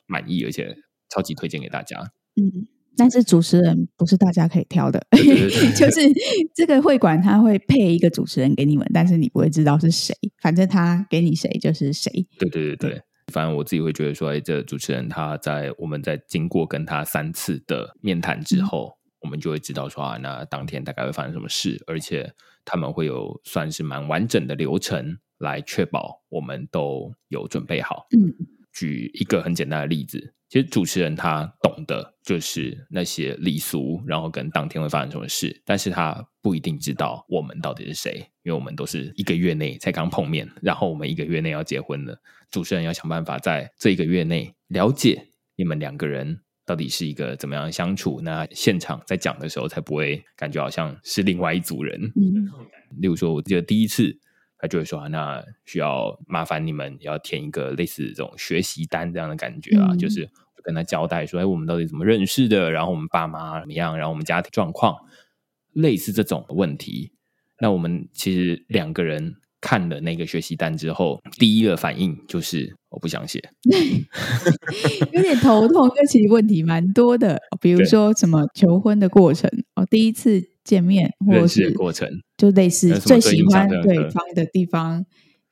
[0.07, 0.77] 满意，而且
[1.09, 1.99] 超级推荐给大家。
[2.37, 2.69] 嗯。
[2.97, 6.01] 但是主持人不是大家可以挑的，对对对 对就是
[6.55, 12.11] 这个会馆他会配一个主持人给你们，但是你不会知道是谁，反正他给你谁就是谁。
[12.39, 22.33] 对对对对，反正我自己会觉得说，哎，这个主持人他在我们在经过跟他三次的面谈之后，嗯、我们就会知道说啊，那当天大概会发生什么事，而且
[22.65, 28.07] 他们会有算是蛮完整的流程来确保我们都有准备好。
[28.17, 28.33] 嗯，
[28.77, 30.35] 举一个很简单的例子。
[30.49, 38.13] 其实主持人他懂的就是那些礼俗，然后跟当天会发生什么事，但是他不一定知道我们到底是谁，
[38.45, 42.17] 因为我们都是一个月内才刚碰面，然后我们一个月内要结婚了。
[42.49, 52.01] 主持人要想办法在这一个月内了解你们两个人到底是一个怎么样相处，那现场在讲的时候才不会感觉好像是另外一组人。
[52.15, 52.47] 嗯，
[53.01, 54.17] 例如说，我记得第一次。
[54.59, 60.29] 他就会说：“那需要麻烦你们要填一个类似这种学习单这样的感觉啊，嗯、就是
[60.63, 62.71] 跟他交代说，哎，我们到底怎么认识的？
[62.71, 63.97] 然后我们爸妈怎么样？
[63.97, 64.97] 然后我们家庭状况，
[65.73, 67.13] 类似这种问题。
[67.61, 73.43] 那我们其实两个人看了那个学习单之后，第一个反应就是我不想写，
[75.13, 75.89] 有点头痛。
[75.95, 85.07] 这其实问题蛮多的，比如说什么求婚的过程哦，第一次见面或者是过程。”就类似最喜欢对方的地方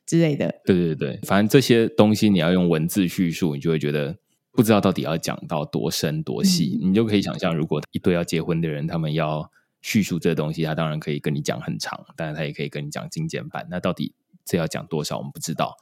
[0.04, 4.18] 之类的，对对对，反正这些东西你要用文字叙述，你就会觉得
[4.52, 6.78] 不知道到底要讲到多深多细。
[6.82, 9.50] 嗯、你就可以想象，如果一对要结婚的人，他们要
[9.80, 13.66] 叙述这东西，他当然可以跟你讲很长，但是他也可以跟你讲精简版。
[13.70, 14.12] 那到底
[14.44, 15.74] 这要讲多少，我们不知道。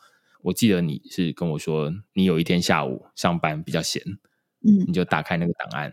[0.42, 4.02] 我记得你是跟我说，你有一天下午上班比较闲，
[4.64, 5.92] 嗯，你就打开那个档案。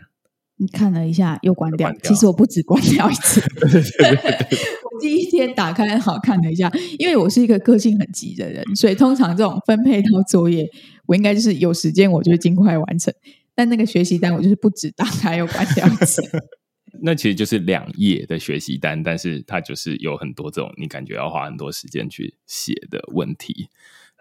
[0.60, 1.90] 你看了一下，又关掉。
[2.04, 3.42] 其实我不止关掉一次
[4.84, 6.70] 我第一天打开好看了一下，
[7.00, 10.70] 因为我是一个个性很急的人，所以通常这种分配到作业，
[11.06, 13.14] 我应该就是有时间我就尽快完成。
[13.56, 16.22] 但那个学习单，我就是不止打开又关掉一次。
[17.02, 23.70] 那其实就是两页的学习单，但是它就是有很多这种你感觉要花很多时间去写的问题。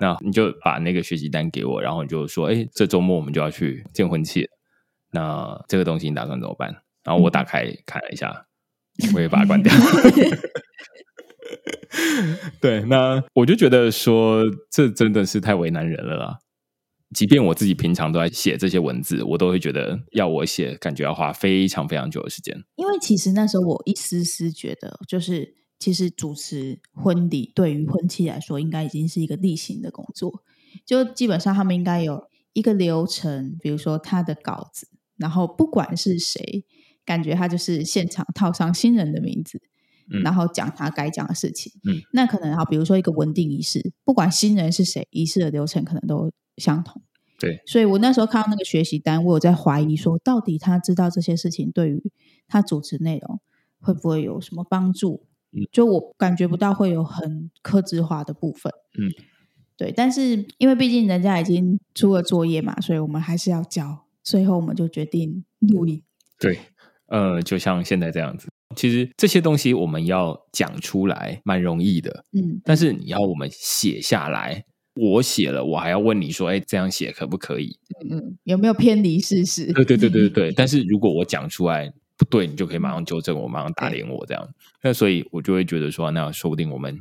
[0.00, 4.48] 那你就把那个学习单给我，然后你就说：“哎，这周末我们就要去见婚期。”
[5.10, 6.70] 那这个东西你打算怎么办？
[7.04, 8.46] 然后我打开看了一下，
[9.02, 9.72] 嗯、我也把它关掉。
[12.60, 16.38] 对，那我就觉得说，这真的是太为难人了啦。
[17.14, 22.54] 即便我自己平常都在写这些文字，我都会觉得要我写，感觉要花非常非常久的时间。
[22.76, 30.42] 因为其实那时候我一丝丝觉得，就是其实主持婚礼对于婚期来说，应该已经是一个例行的工作。
[30.84, 34.86] 就基本上他们应该有一个流程，比如说他的稿子，
[35.18, 36.64] 然后不管是谁，
[37.04, 39.60] 感觉他就是现场套上新人的名字，
[40.10, 41.72] 嗯、然后讲他该讲的事情。
[41.84, 47.02] 嗯，那可能啊，比如说一个文定仪式，不管新人是谁，仪式的流程可能都相同，
[47.38, 52.10] 对，所以我那时候看到那个学习单，我有在怀疑说，到底他知道这些事情对于
[52.46, 53.40] 他主持内容
[53.80, 55.24] 会不会有什么帮助？
[55.50, 59.08] 嗯，就我感觉不到会有很克制化的部分，嗯，
[59.78, 66.02] 对，但是因为毕竟人家已经出了作业嘛，所以我们还是要交，最后我们就决定录音。
[66.38, 66.58] 对，
[67.06, 74.64] 呃，就像现在这样子，其实这些东西我们要讲出来蛮容易的，嗯，但是你要我们写下来。
[75.00, 77.78] 我写了，我还要问你说，哎，这样写可不可以？
[78.10, 79.72] 嗯嗯，有没有偏离事实？
[79.72, 80.50] 对对对对对。
[80.58, 84.48] 但是如果我讲出来不对，你就可以马上纠正我，马上打脸我这样。
[84.82, 86.98] 那所以，我就会觉得说，那说不定我们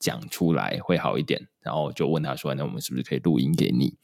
[0.00, 1.40] 讲出来会好一点。
[1.62, 3.94] 然后就问他说，那我们是不是可以录音给你？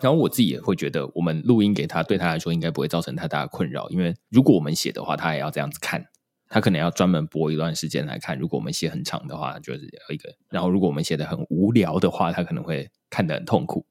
[0.00, 6.04] 然后我自己也会觉得，我们录音给他，对他来说应该不会造成太大的困扰，因为如果我们写的话，他也要这样子看。
[6.46, 8.38] 他可能要专门播一段时间来看。
[8.38, 13.84] 如果我们写很长的话，就是一个；然后如果我们写的很无聊的话，他可能会看得很痛苦。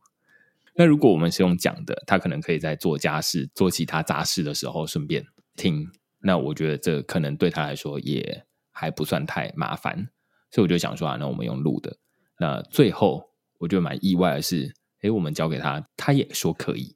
[0.75, 5.25] 那如果我们是用讲的，他可能可以在做家事、做其他杂事的时候顺便
[5.57, 5.85] 听。
[6.21, 10.07] 那我觉得这可能对他来说也还不算太麻烦。
[10.49, 11.97] 所以我就想说啊，那我们用录的。
[12.39, 14.73] 那最后我觉得蛮意外的是，
[15.03, 16.93] 诶，我们交给他，他也说可以。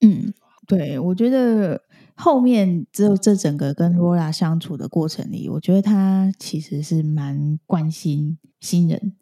[0.00, 0.34] 嗯，
[0.66, 1.80] 对，我觉得。
[2.14, 9.16] 后面只有这整个跟 Rora 相处的过程里，我觉得他其实是蛮关心新人，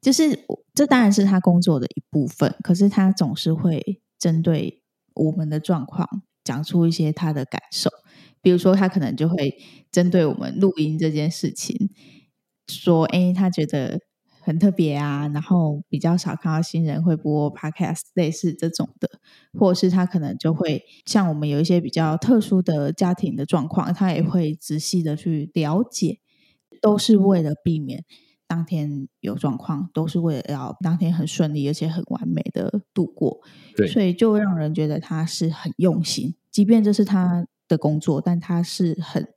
[0.00, 4.82] 就是这当然是他工作的一部分，可是他总是会针对
[5.14, 7.90] 我们的状况讲出一些他的感受，
[8.40, 9.58] 比如说他可能就会
[9.90, 11.90] 针对我们录音这件事情
[12.68, 14.00] 说：“哎，他觉得。”
[14.48, 19.06] 很特别啊，然后比较少看到新人会播 podcast 类似这种的，
[19.52, 26.20] 或者是他可能就会像我们有一些比较特殊的家庭的状况，他也会仔细的去了解，
[26.80, 28.06] 都是为了避免
[28.46, 33.40] 当天有状况，都是为了要当天很顺利而且很完美的度过。
[33.76, 39.28] 对，所以就让人觉得他是很用心，即便这是他的工作，但他是很。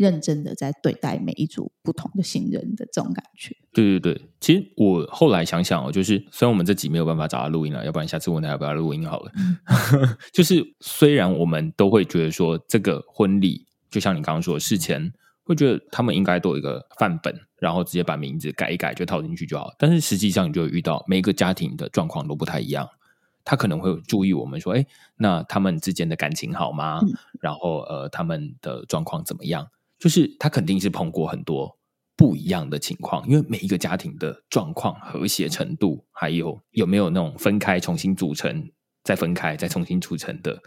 [0.00, 3.54] 认真的在对待每一组不同的新人的这种感觉。
[3.70, 9.30] 对对对，其实我后来想想哦，就是虽然我们这集没有办法找他录音了，要不然下次问他要不要录音好了。
[9.36, 9.58] 嗯、
[10.32, 15.12] 就是虽然我们都会觉得说，这个婚礼就像你刚刚说的，事前
[15.44, 19.70] 会觉得他们应该都有一个范本，然后直接把名字改一改就套进去就好。
[19.78, 22.88] 但是实际上，你就会遇到每一个家庭的状况都不太一样，
[23.44, 24.86] 他可能会注意我们说，哎，
[25.18, 27.00] 那他们之间的感情好吗？
[27.02, 29.68] 嗯、然后呃，他们的状况怎么样？
[30.00, 31.78] 就是他肯定是碰过很多
[32.16, 38.70] 不一样的情况，因为每一个家庭的状况、和谐程度，还有有没有那种分开重新组成、
[39.04, 40.60] 再分开再重新组成的，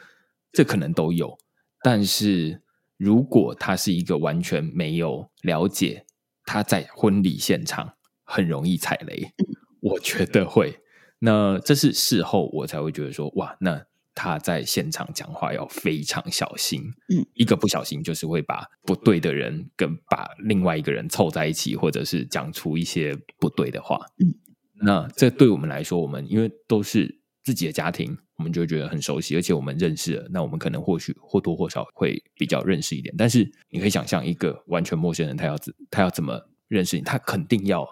[0.52, 1.38] 这可能都有。
[1.82, 2.62] 但是
[2.96, 6.06] 如果他是一个完全没有了解，
[6.46, 9.34] 他在婚礼现场很容易踩雷，
[9.82, 10.80] 我觉得会。
[11.20, 13.86] 那这是事后我才会觉得说，哇，那。
[14.16, 24.34] 他在现场讲话要非常小心，嗯，一个不小心就是会把不对的人跟把另外一个人凑在一起，或者是讲出一些不对的话，嗯，
[24.82, 33.14] 那这对我们来说，我们因为都是自己的家庭，我们就会觉得很熟悉，而且我们认识了，那我们可能或许或多或少会比较认识一点。
[33.18, 37.02] 但是你可以想象，一个完全陌生人，他要怎他要怎么认识你？
[37.04, 37.88] 他肯定要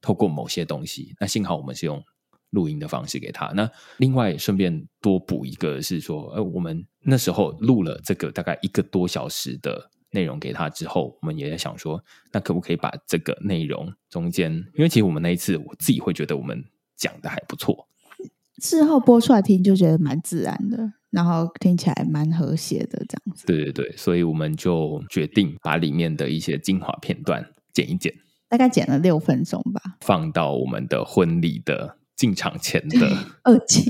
[0.00, 1.14] 透过某些东西。
[1.18, 2.02] 那幸好我们是用。
[2.54, 3.46] 录音的方式给他。
[3.54, 12.02] 那另外顺便多补一个，是说，呃，我们那时候录了这个大概一个多小时的内容给他之后，我们也在想说，
[12.32, 16.64] 那可不可以把这个内容中间，因为其实我们那一次我自己会觉得我们
[16.96, 17.88] 讲的还不错，
[18.62, 23.44] 事后播出来听就觉得蛮自然的，然后听起来蛮和谐的这样子。
[23.46, 28.14] 对对对，所以我们就决定把里面的一些精华片段剪一剪，
[28.48, 31.98] 大概剪了六分钟吧，放到我们的婚礼的。
[32.16, 33.06] 进场前的。
[33.42, 33.84] 二 进，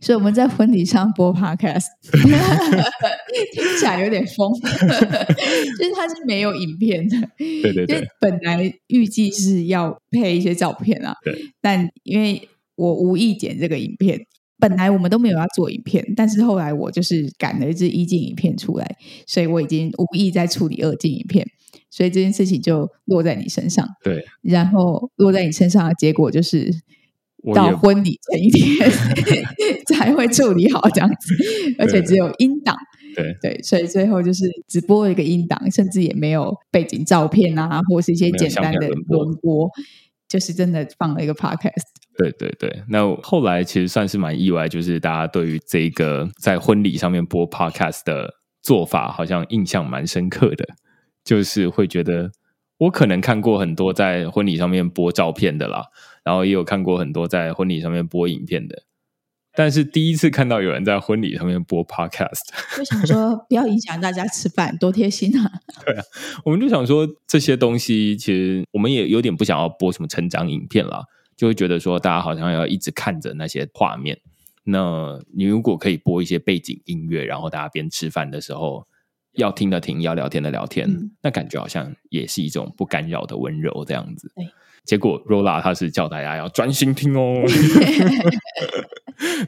[0.00, 1.86] 所以我们在婚礼上播 Podcast，
[3.52, 14.20] 听起来有点疯， 就是它是没有影片的，对对对，本来预计是要配一些照片啊，对，但因为我无意剪这个影片，
[14.58, 18.96] 本来我们都没有要做影片，但是后来我就是赶了一支一进影片出来，
[19.26, 21.44] 所以我已经无意在处理二进影片，
[21.90, 26.70] 所以这件事情就落在你身上，对，然后落在你身上的结果就是。
[27.52, 28.90] 到婚礼前一天
[29.92, 31.34] 才会处理好这样子，
[31.78, 32.76] 而且只有音档。
[33.14, 33.36] 对。
[33.42, 39.68] 对，所以最后就是只播了一个音档，甚至也没有背景照片啊，或是一些简单的轮播，
[40.28, 41.82] 就是真的放了一个 podcast。
[42.16, 50.64] 对对对，那后来其实算是蛮意外，就是大家对于这个在婚礼上面播 podcast 的做法，好像印象蛮深刻的，
[51.24, 52.30] 就是会觉得
[52.78, 55.84] 我可能看过很多在婚礼上面播照片的啦，
[56.24, 58.82] 然后也有看过很多在婚礼上面播影片的。
[59.56, 62.40] 但是第一次看到有人在婚礼上面播 podcast，
[62.76, 65.48] 就想说不要影响大家吃饭，多贴心啊！
[65.86, 66.02] 对啊，
[66.44, 71.04] 我们就想说这些东西，其实我们也有点不想要播什么成长影片啦，
[71.36, 74.18] 就会觉得说大家好像要一直看着那些画面。
[74.64, 78.88] 那你如果可以播一些背景音乐，然后大家边吃饭的时候
[79.34, 84.32] 要听的听，要聊天的聊天，嗯、那感觉好像也是一种不干扰的温柔这样子。
[84.34, 84.48] 对
[84.84, 87.42] 结果 Rola 他是叫大家要专心听哦，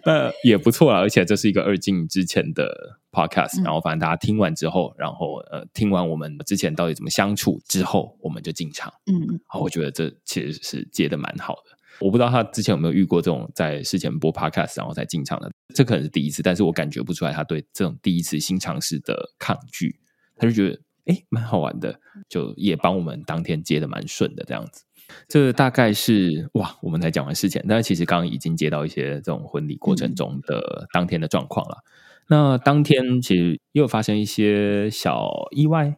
[0.05, 8.93] 那也不错啊，而且这是一个二进之前的 podcast，、嗯、然后反正大家听完之后，然后呃听完我们之前到底怎么相处之后，我们就进场。
[9.07, 11.77] 嗯，好，我觉得这其实是接的蛮好的。
[11.99, 19.99] 我不知道他之前有没有遇过这种在事前播 podcast 然后再进场的，这可能是第一次，但是我感觉不出来他对这种第一次新尝试的抗拒，
[20.37, 24.85] 他就觉得哎蛮好玩的，就也帮我们当天接的蛮顺的这样子。
[25.29, 31.79] 这大概是哇，我们才讲完事前，但是其实刚刚已经接到一些这种婚礼过程中的当天的状况了。
[31.83, 35.97] 嗯、那当天其实又有发生一些小意外。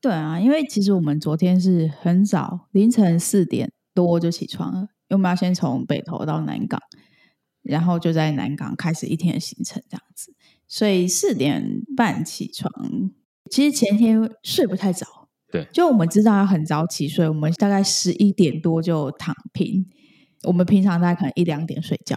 [0.00, 6.80] 对啊，因为其实我们昨天是很早，凌晨四点多就起床了，因为我们要先从北投到南港，
[7.62, 10.34] 然后就在南港开始一天的行程这样子。
[10.66, 12.72] 所以四点半起床，
[13.50, 15.21] 其实前天睡不太早。
[15.52, 19.86] 对，就我们知道要很早起睡，我们大概十一点多就躺平。
[20.44, 22.16] 我们平常大概可能一两点睡觉，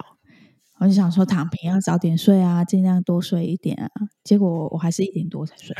[0.79, 3.89] 我就想说躺平要早点睡啊，尽量多睡一点啊。
[4.23, 5.75] 结果我还是一点多才睡。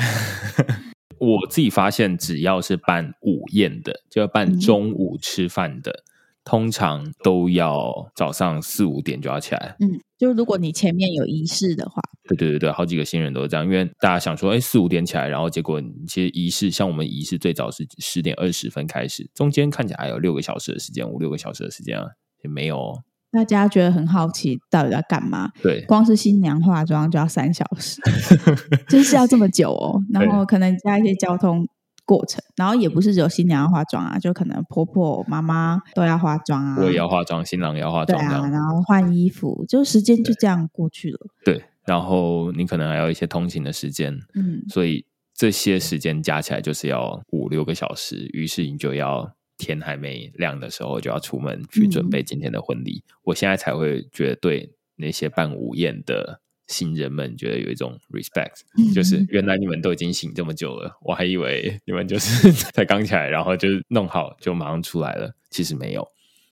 [1.17, 6.03] 我自己发现，只要是办午宴的，就要办中午吃饭的。
[6.45, 22.05] 嗯通常都要早上四五点就要起来，嗯，就如果你前面有仪式的话，对对对对，好几个新人都是这样，因为大家想说，哎，四五点起来，然后结果其实仪式像我们仪式最早是十点二十分开始，中间看起来还有六个小时的时间，五六个小时的时间啊，
[22.43, 22.93] 也没有。
[23.31, 25.49] 大家觉得很好奇，到底在干嘛？
[25.63, 27.99] 对，光是新娘化妆就要三小时，
[28.87, 31.67] 就是要这么久哦，然后可能加一些交通。
[32.05, 36.77] 过程，然后也不是只有新娘要化妆啊，就可能婆婆、妈妈都要化妆啊。
[36.79, 41.19] 我也要化妆，新郎也要化妆，对啊，然后换衣服，就时间就这样过去了。
[41.43, 53.03] 对，然后你可能还有一些通勤的时间，嗯，所以这些时间加起来就是要五六个小时，于是你就要天还没亮的时候就要出门去准备今天的婚礼。
[53.07, 56.41] 嗯，我现在才会觉得对那些办午宴的。
[56.67, 58.61] 新人们觉得有一种 respect，
[58.93, 65.35] 就是原来你们都已经醒这么久了，我还以为你们就是 才刚起来，然后就弄好就马上出来了。
[65.51, 66.07] 其实没有，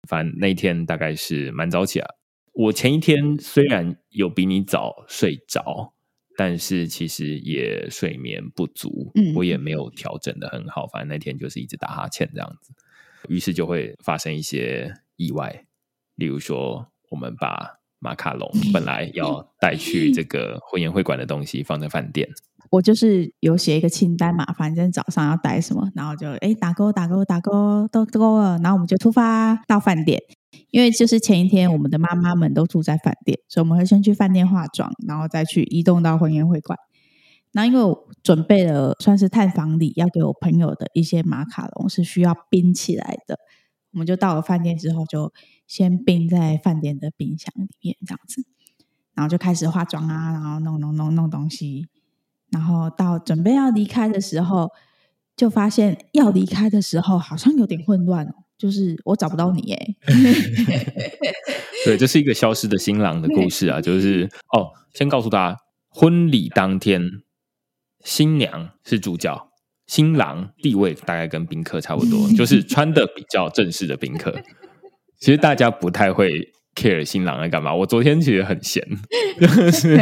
[0.08, 2.08] 反正那一天大概是蛮早起啊。
[2.54, 5.94] 我前一天虽然有比你早睡着，
[6.38, 10.86] 但是其实也睡眠不足，我也没有调整的很好。
[10.86, 12.72] 反正那天就是一直打哈欠这样子，
[13.30, 15.66] 于是就会发生一些意外，
[16.16, 17.80] 例如说我们把。
[18.04, 22.28] 马卡龙本来要带去这个婚宴会馆的东西放在饭店，
[22.70, 30.22] 我就是有写一个清单嘛，反正早上要带什么，然后就哎打勾打勾打勾都勾了，然后我们就出发到饭店，
[30.72, 36.78] 因为就是前一天我们的妈妈们都住在饭店，所以我们会先去饭店化妆，然后再去移动到婚宴会馆。
[37.54, 43.38] 那因为我准备了算是探访礼，要给我朋友的一些马卡龙是需要冰起来的，
[43.94, 45.32] 我们就到了饭店之后就。
[45.68, 48.46] 先冰在饭店的冰箱里面，这样子，
[49.14, 51.88] 然后就开始化妆啊，然后弄弄弄弄东西，
[52.52, 54.72] 然后到准备要离开的时候，
[55.36, 59.96] 就发现要离开的时候好像有点混乱哦，就是我找不到你哎。
[61.86, 65.58] 对，这是一个消失的新郎的故事啊，就是哦，先告诉大家，
[65.90, 67.02] 婚礼当天，
[68.04, 69.50] 新娘是主角，
[69.86, 74.42] 新郎地位大概跟宾客差不多，就是穿的比较正式的宾客。
[75.24, 77.74] 其实大家不太会 care 新郎在干嘛。
[77.74, 78.86] 我昨天其实很闲，
[79.40, 79.96] 就是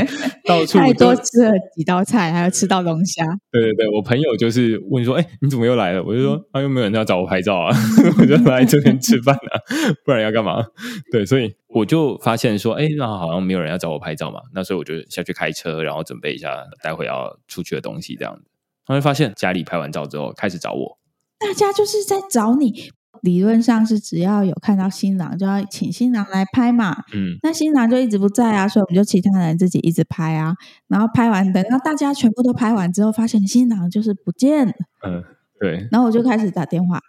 [0.45, 3.24] 到处太多吃了几道菜，还要吃到龙虾。
[3.51, 7.69] 对对对，我朋友就是问说：“哎，你怎么又来了？”我就说：“啊，又没有人要找我拍照啊，
[8.17, 9.61] 我就来这边吃饭啊，
[10.03, 10.65] 不然要干嘛？”
[11.13, 18.41] 对，所以我就发现说：“哎，那好像没有人要找我拍照嘛。”那所以我就下去开车，然后准备一下待会要出去的东西，这样子。
[18.88, 20.97] 然后发现家里拍完照之后，开始找我。
[21.39, 22.89] 大家就是在找你。
[23.22, 26.91] 理论上是只要有看到新郎，就要请新郎来拍嘛。
[27.13, 30.55] 嗯，那新郎就一直不在啊，所以我们就其他人自己一直拍啊。
[30.88, 34.74] 然后拍完，等到大家全部都拍完之后，发现新郎就是不见了。
[35.07, 35.24] 嗯，
[35.59, 35.88] 对。
[35.91, 36.99] 然后我就开始打电话。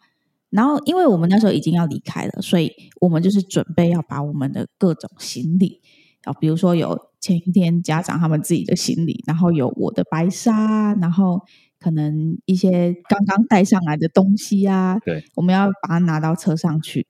[0.50, 5.80] 然后因为我们那时候已经要离开了，所以我们就是准备要把我们的各种行李，
[6.24, 11.40] 啊，比如说有前一天家长他们自己的行李，然后有我的白纱，然后。
[11.82, 17.06] 可能一些刚刚带上来的东西啊，对，我们要把它拿到车上去，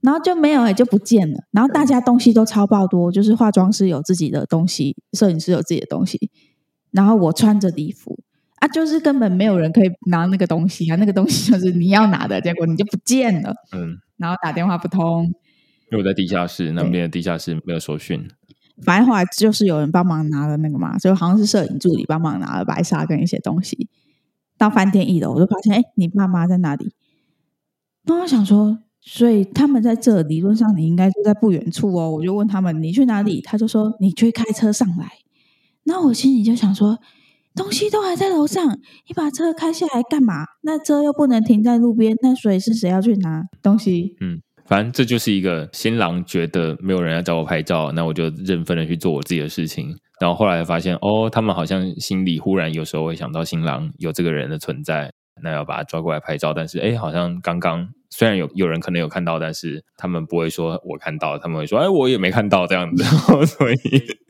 [0.00, 1.44] 然后就没有哎、欸，就不见了。
[1.50, 6.30] 然后大家东西都超爆多，就是化妆师有自己的东西，摄影师有自己的东西，
[6.92, 8.20] 然后我穿着礼服
[8.60, 13.52] 啊，就是根本没有人可以拿那个东西啊，那个东西就是你要拿的，结果你就不见了。
[13.76, 15.24] 嗯，然后打电话不通，
[15.90, 18.28] 因为我在地下室那边的地下室没有收讯。
[18.84, 23.88] 反正后来就是有人帮忙拿了那个嘛，就好像是摄影助理帮忙拿了白纱跟一些东西。
[24.62, 26.92] 到饭店一楼，我就发现，哎，你爸妈在哪里？
[28.04, 32.08] 那我想说，所以他们在这，理论上你应该就在不远处哦。
[32.12, 33.40] 我就问他们，你去哪里？
[33.40, 35.10] 他就说，你去开车上来。
[35.82, 37.00] 那我心里就想说，
[37.56, 40.44] 东西都还在楼上，你把车开下来干嘛？
[40.60, 44.14] 那车又不能停在路边，那所以是谁要去拿东西？
[44.20, 44.40] 嗯。
[44.66, 49.94] 反正这就是一个新郎觉得没有人要找我拍照，那我就认分的去做我自己的事情。
[50.20, 56.54] 然后后来发现，哦，他们好像心里忽然有时候会想到新郎有这个人的存在，那要把他抓过来拍照。
[56.54, 63.02] 但是，哎，好像刚刚虽然有有人可能有看到，但是他们不会说我看到，他们会说，哎，我也没看到这样子。
[63.46, 63.76] 所以，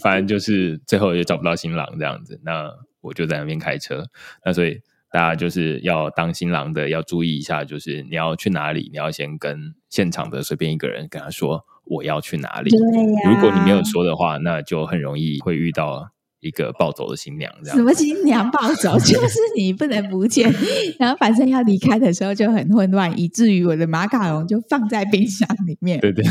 [0.03, 2.41] 反正就是最后也找不到新郎这样子。
[2.43, 2.71] 那
[3.03, 4.05] 我就在那边开车。
[4.45, 4.81] 那所以。
[5.13, 12.71] 大家就是要当新郎的，要注意一下，就是你要去哪里，你要先跟现场的随便一个人跟他说我要去哪里。
[12.71, 13.31] 对呀。
[13.31, 16.09] 如果你没有说的话，那就很容易会遇到
[16.41, 17.53] 一个暴走的新娘。
[17.63, 17.77] 这样。
[17.77, 18.99] 什么新娘暴走？
[19.01, 20.51] 就是你不能不见，
[20.99, 26.01] 然后反正要离开的时候就很混乱，以至于我的马卡龙就放在冰箱里面。
[26.01, 26.25] 对对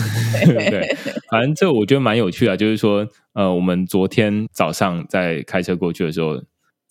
[0.46, 0.96] 对对，
[1.30, 6.42] 反正这我觉得蛮有趣的，就是说，呃，我们昨天早上在开车过去的时候。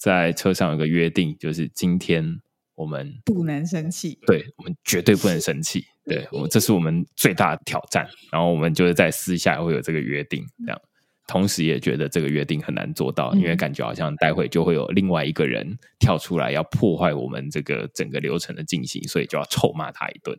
[0.01, 2.41] 在车上有个约定，就是今天
[2.75, 8.09] 我们不能生气，对，我们绝对不能生气， 对，我们这是我们最大的挑战。
[8.33, 10.81] 然后我们就是在私下会有这个约定，这样，
[11.29, 20.35] 同时也觉得这个约定很难做到，因为感觉好像待会就会有另外一个人跳出来要破坏我们这个整个流程的进行，所以就要臭骂他一顿。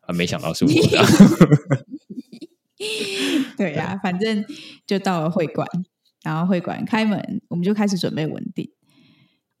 [0.00, 1.86] 啊，没想到是 我的。
[3.56, 4.44] 对呀、啊，反正
[4.84, 5.64] 就到了会馆，
[6.24, 8.68] 然后会馆开门，我们就开始准备稳定。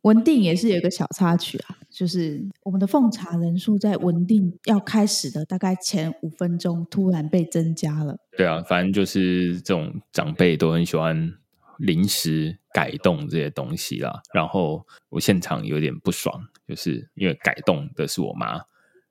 [0.04, 8.14] 文定也是有一个小插曲啊，就是我们的奉茶人数在文定要开始的大概前五分钟突然被增加了。
[8.36, 11.32] 对啊，反正就是这种长辈都很喜欢
[11.78, 14.20] 临时改动这些东西啦。
[14.34, 16.38] 然后我现场有点不爽，
[16.68, 18.60] 就是因为改动的是我妈，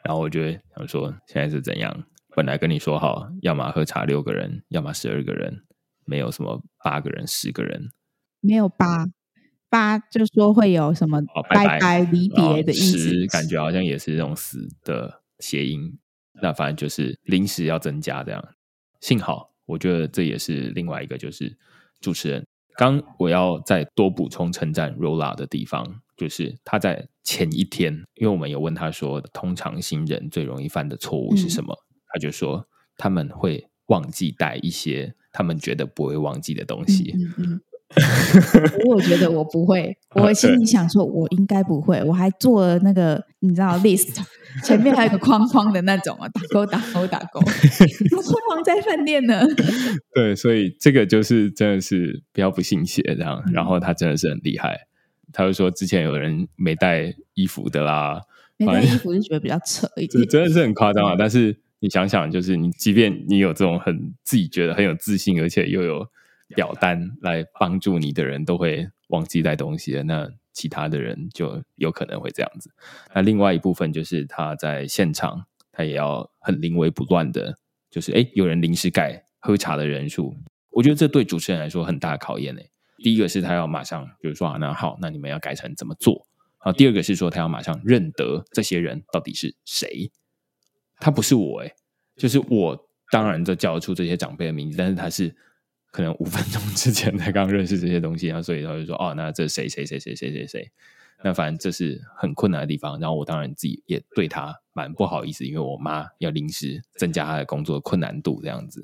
[0.03, 2.03] 然后我就想说现在是怎样？
[2.35, 5.63] 本来跟你说好，要么喝茶六个人，要么十二个人，
[6.05, 7.89] 没有什么八个人、十个人，
[8.41, 9.07] 没有八。
[9.73, 11.19] 八就说会有什么
[11.49, 15.97] 拜拜离别的意思，十感觉好像也是这种死的谐音。
[16.39, 18.43] 那反正就是临时要增加这样。
[19.01, 21.57] 幸好我觉得这也是另外一个，就是
[21.99, 22.45] 主持人
[22.75, 31.73] 刚我要再多补充称赞 Rola 的地方，就是他在前一天，因为我们有问他说，通常新人最容易犯的错误是什么？
[31.73, 37.11] 嗯、他就说他们会忘记带一些他们觉得不会忘记的东西。
[37.15, 37.61] 嗯嗯嗯
[38.89, 42.03] 我觉得我不会，我心里想说，我应该不会。
[42.03, 44.19] 我还做了那个，你知道，list
[44.63, 49.41] 前面还有个框框的那种啊，打勾打勾打勾，框框 在饭店呢。
[50.15, 53.43] 对，所以这个就是真的是不要不信邪这样。
[53.53, 54.87] 然后他真的是很厉害，
[55.31, 58.21] 他就说之前有人没带衣服的啦，
[58.57, 61.15] 没带衣服就觉得比较扯一点，真的是很夸张啊。
[61.17, 66.07] 但是你想想，就是你即便你有这种很自己觉得很有自信，而且又有。
[66.49, 72.71] 表单来帮助你的人都会忘记带东西的，那其他的人就有可能会这样子。
[73.13, 77.57] 那另外一部分就是他在现场，他也要很临危不乱的，
[77.89, 80.35] 就是诶，有人临时改喝茶的人数，
[80.69, 82.69] 我觉得这对主持人来说很大考验诶。
[82.97, 86.27] 第一个是他要马上，比如说啊，那好，那你们要改成怎么做？
[86.59, 90.11] 啊，第二个是说他要马上认得这些人到底是谁，
[90.99, 91.73] 他不是我诶，
[92.15, 95.35] 就是我当然就叫得出这些长辈的名字，但是他是。
[95.93, 100.71] 可能五分钟之前才刚认识这些东西，然后所以他就说：“哦，那这谁谁谁谁谁谁谁？
[101.23, 102.99] 那反正这是很困难的地方。
[102.99, 108.83] 然后我当然自己也对他蛮不好意思，因为我妈要临时增加她的工作困难度，这样子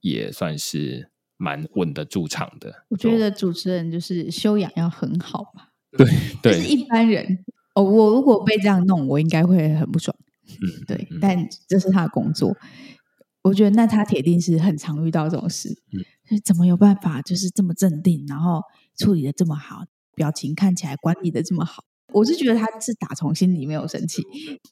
[0.00, 2.86] 也算是蛮稳得住场的。
[2.88, 5.72] 我觉得主持人就是修养要很好吧。
[5.98, 6.06] 对
[6.42, 7.44] 对，就是一般人
[7.74, 10.16] 哦，我如果被这样弄，我应该会很不爽。
[10.46, 11.36] 嗯，对，但
[11.68, 12.56] 这是他的工作。
[13.42, 15.68] 我觉得那他铁定是很常遇到这种事。
[15.92, 16.02] 嗯，
[16.44, 18.62] 怎么有办法就是这么镇定，然后
[18.98, 21.82] 处理的这么好，表情看起来管理的这么好？
[22.12, 24.22] 我是觉得他是打从心里没有生气，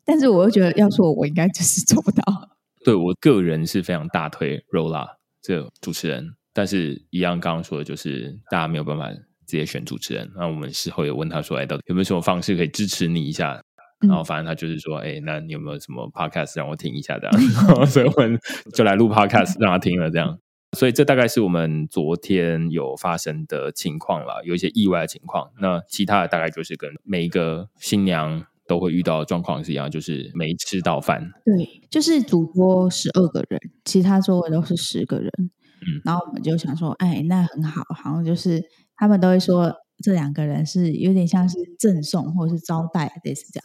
[0.05, 2.23] 但是我又觉得要说我应该就是做不到。
[2.85, 5.07] 对，我个人是非常大推 Rola
[5.43, 10.31] 这个主持人，但是一样刚刚说的就是大家没有办法直接选主持人。
[10.37, 13.61] 那我们事后也问他说，哎，到底有没有什么方式可以支持你一下？
[14.01, 17.33] 然后反正他就是说，哎、嗯，那你有没有什么 podcast 让我听一下这样？
[17.89, 18.39] 所以我们
[18.75, 20.39] 就来录 podcast 让他听了这样。
[20.75, 25.51] 所以这大概是我们昨天有发生的情况了，有一些意外的情况。
[25.61, 31.31] 那其他的大概就是跟每一个新娘都会遇到的状况是一样，就是没吃到饭。
[31.45, 35.31] 对，就是主播十二个人，其他座位都是十个人。
[35.39, 38.63] 嗯，然后我们就想说，哎，那很好，好像就是
[38.97, 39.73] 他们都会说
[40.03, 43.65] 这两个人是有点像是赠送或者是招待，类似这样。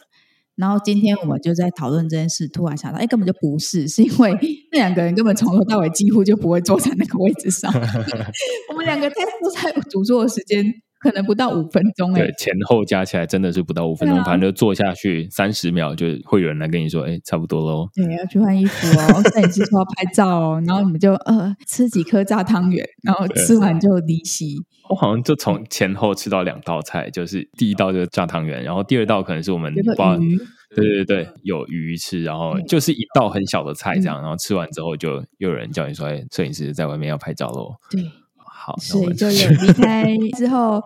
[0.56, 4.30] 然后今天我们就在讨论这件事，突然想到，哎，根本就不是，是因为
[4.72, 7.72] 那两个人根本从头到尾几乎就不会坐在那个位置上。
[8.70, 10.64] 我们两个在坐在主座的时间
[11.00, 17.88] 可能不到五分钟，哎，对，前后加起来真的是不到五分钟，啊、反正就坐下去三十秒，就会有人来跟你说，哎，差不多喽。
[17.94, 24.56] 对，要去换衣服哦，摄影师说要拍照哦，然后你们就呃吃几颗炸汤圆，然后吃完就离席。
[24.90, 30.18] 我好像就从前后吃到两道菜，就是第一道就是炸汤圆，然后第二道可能是我们不知道，
[30.74, 37.72] 对对对，有鱼吃，然后就是一道很小的菜这样，然后吃完之后就又有人叫你说，哎，摄影师在外面要拍照喽。
[37.90, 38.02] 对，
[38.70, 40.82] 好，所以就有离开 之后，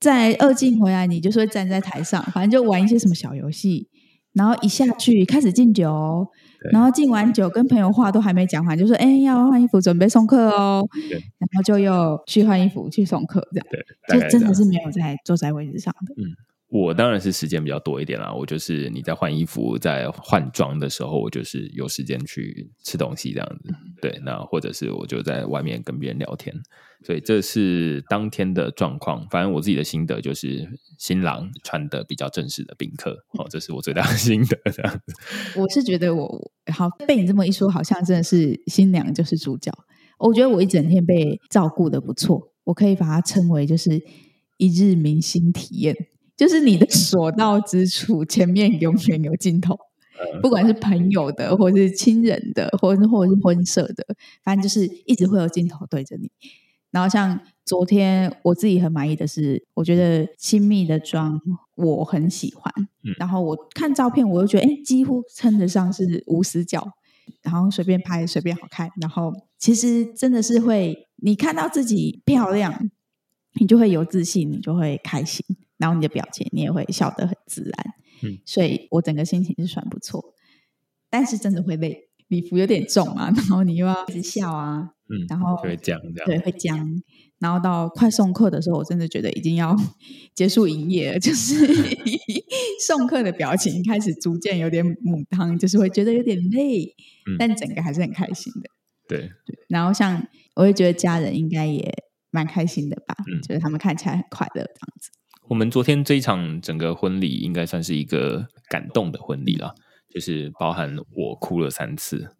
[0.00, 3.88] 再二进回来，你就是会站在台上，反正就玩一些什么小游戏，
[4.32, 6.26] 然后一下去开始敬酒。
[6.72, 10.84] 然后敬完酒，跟朋友话都还没讲完，就说：“哎，要换衣服，准备送客哦。”
[11.38, 13.66] 然后就又去换衣服，去送客，这样。
[14.08, 16.14] 对，就真的是没有在坐在位置上的。
[16.16, 16.26] 嗯，
[16.68, 18.34] 我当然是时间比较多一点啦。
[18.34, 23.68] 我就是你在换衣服、在换装的时候，我就是有时间去吃东西这样子。
[23.68, 26.52] 嗯、对，那或者是我就在外面跟别人聊天。
[27.04, 29.26] 所以这是当天的状况。
[29.30, 30.68] 反正我自己的心得就是，
[30.98, 33.24] 新郎穿的比较正式的宾客。
[33.38, 34.58] 哦，这是我最大的心得。
[34.70, 35.14] 这样子，
[35.60, 39.72] 我是觉得我好被你这么一说，好像真的是新娘就是主角。
[40.18, 44.02] 我觉得我一整天被照顾的不错，我可以把它称为就是
[44.56, 45.94] 一日明星体验。
[46.36, 49.76] 就是你的所到之处，前面永远有镜头，
[50.40, 54.04] 不管是朋友的，或者是亲人的，或者或者是婚摄的，
[54.44, 56.30] 反正就是一直会有镜头对着你。
[56.90, 61.40] 然后像昨天我自己很满意的是，我觉得亲密的妆
[61.74, 62.72] 我很喜欢。
[63.04, 66.86] 嗯、然后我看照片，我又觉得哎，几乎称得上是无死角，
[67.42, 68.90] 然后随便拍随便好看。
[69.00, 72.90] 然后其实真的是会，你看到自己漂亮，
[73.60, 75.44] 你就会有自信，你就会开心，
[75.76, 77.94] 然后你的表情你也会笑得很自然。
[78.22, 80.34] 嗯、所以我整个心情是算不错，
[81.10, 82.08] 但是真的会累。
[82.28, 87.02] 礼服有点重啊，然后你又要一直笑啊，嗯，然后会僵这样，对，会僵。
[87.38, 89.76] 然后到快送客的时候，我真的觉得已经要
[90.34, 91.54] 结束营业了， 就是
[92.86, 96.84] 送客的表情开始逐渐有点母汤，就是会觉得有点累，
[97.30, 98.70] 嗯，但整个还是很开心的。
[99.08, 101.92] 对，对，然后像我也觉得家人应该也
[102.30, 105.10] 蛮开心的吧，嗯，就是他们看起来很快乐这样子。
[105.48, 109.74] 我们昨天这一场整个婚礼应该算是一个感动的婚礼了。
[110.10, 112.30] 就是包含我哭了三次，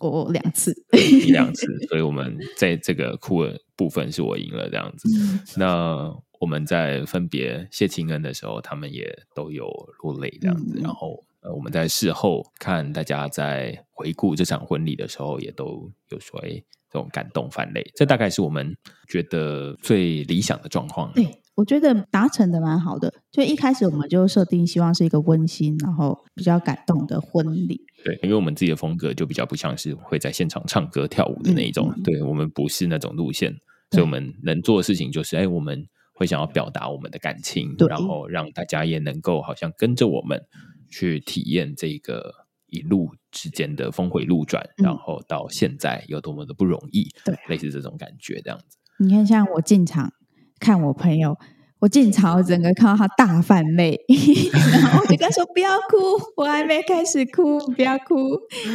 [0.00, 5.08] 我两次，一两次，所以我们在这个酷的部分是我赢了这样子。
[5.18, 9.68] 嗯、那我们在分别谢亲恩的时候，他们也都有
[10.02, 10.78] 落泪这样子。
[10.78, 16.50] 嗯、然后呃，我们在事后看大家在回顾这场婚礼的时候，也都有说哎，
[16.90, 17.88] 这种感动泛泪。
[17.94, 18.76] 这大概是我们
[19.08, 21.12] 觉得最理想的状况。
[21.12, 21.26] 对。
[21.58, 27.84] 我觉得达成的蛮好的，就一开始我们就设定希望是一个温馨，然后比较感动的婚礼。
[28.04, 33.52] 对，因为我们自己的风格就比较不像是会在现场唱歌跳舞的那一种，嗯、对，我们不是那种路线，
[33.90, 35.84] 所以我们能做的事情就是，哎，我们
[36.14, 40.40] 会想要表达我们的感情，然后让大家也能够好像跟着我们
[40.88, 42.32] 去体验这个
[42.68, 48.78] 一路之间的峰回路转，然后到现在有多么的不容易，对，类似这种感觉这样子。
[49.00, 50.12] 你看，像我进场。
[50.58, 51.36] 看我朋友，
[51.80, 53.98] 我进场，我整个看到他大泛泪，
[54.72, 55.96] 然后我就跟他说：“不要哭，
[56.36, 58.14] 我还没开始哭，不要哭。”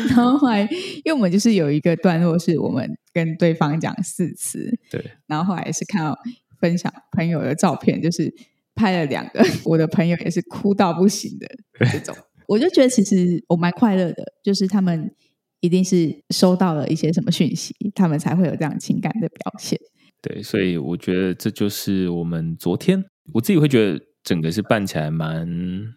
[0.10, 0.62] 然后后来，
[1.04, 5.04] 因为我们就是有一个段落是我们跟对方讲四次，对。
[5.28, 6.18] 然后后来是看到
[6.60, 8.34] 分享朋友的照片，就是
[8.76, 11.48] 拍了两个， 我的朋友也是哭到不行的
[11.92, 12.16] 这种，
[12.48, 15.12] 我就觉得其实我蛮快乐的，就是他们
[15.60, 19.78] 一定是收到了一些什么讯息，他们才会有这样情感的表现。
[20.24, 23.04] 对，所以我觉得这就是我们昨天，
[23.34, 25.46] 我自己会觉得整个是办起来蛮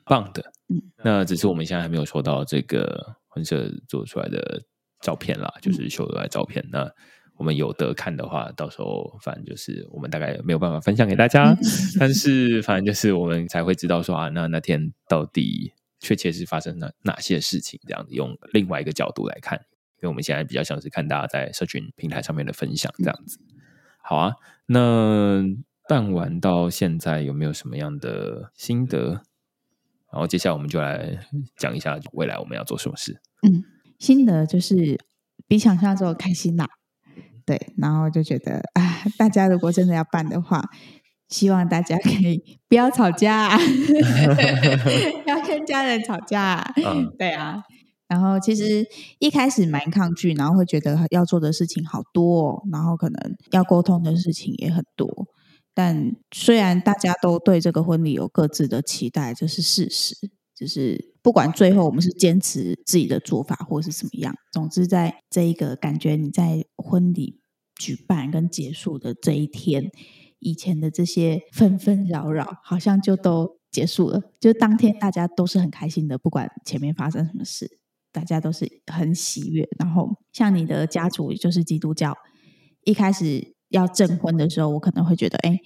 [0.05, 0.43] 棒的。
[0.69, 4.65] 嗯，那只是我们现在还没有收到这个婚摄做出来的
[5.01, 6.61] 照片啦，就是秀出来的照片。
[6.65, 6.91] 嗯、那
[7.37, 11.59] 我们有得看的话，到时候反正就是我们大概没有办法分享给大家，嗯、
[12.01, 23.39] 但是反正就是我们才会知道说啊，那那天到底确切是发生了哪些事情，这样子用另外一个角度来看，因为我们现在比较像是看大家在社群平台上面的分享这样子。
[24.09, 24.35] 好啊，
[24.67, 25.43] 那
[25.89, 29.23] 办完到现在有没有什么样的心得？
[30.13, 31.19] 然后接下来我们就来
[31.57, 33.21] 讲一下未来我们要做什么事。
[33.43, 33.65] 嗯，
[33.99, 34.97] 心得就是
[35.49, 36.69] 比想象中开心啦。
[37.45, 40.63] 对，然后就觉得啊，大家如果真的要办的话，
[41.29, 46.65] 希望大家可以不要吵架， 不要跟家人吵架。
[46.77, 47.65] 嗯，对啊。
[48.09, 48.87] 然后其实
[49.19, 55.27] 一开始蛮抗拒，然后会觉得要做的事情好多哦，然后可能要沟通的事情也很多。
[55.75, 60.15] 但虽然大家都对这个婚礼有各自的期待，这是事实。
[60.59, 67.43] 就是不管最后我们是坚持自己的做法，或是怎么样，总之在这一个感觉你在婚礼
[67.79, 69.91] 举办跟结束的这一天，
[70.39, 74.23] 以前的这些纷纷扰扰，好像就都结束了。
[74.41, 77.79] 就当天大家都是很开心的，不管前面发生什么事，
[78.17, 79.69] 大家都是很喜悦。
[79.79, 82.17] 然后像你的家族就是基督教，
[82.85, 83.55] 一开始。
[83.71, 85.59] 要证婚的时候，我可能会觉得，哎，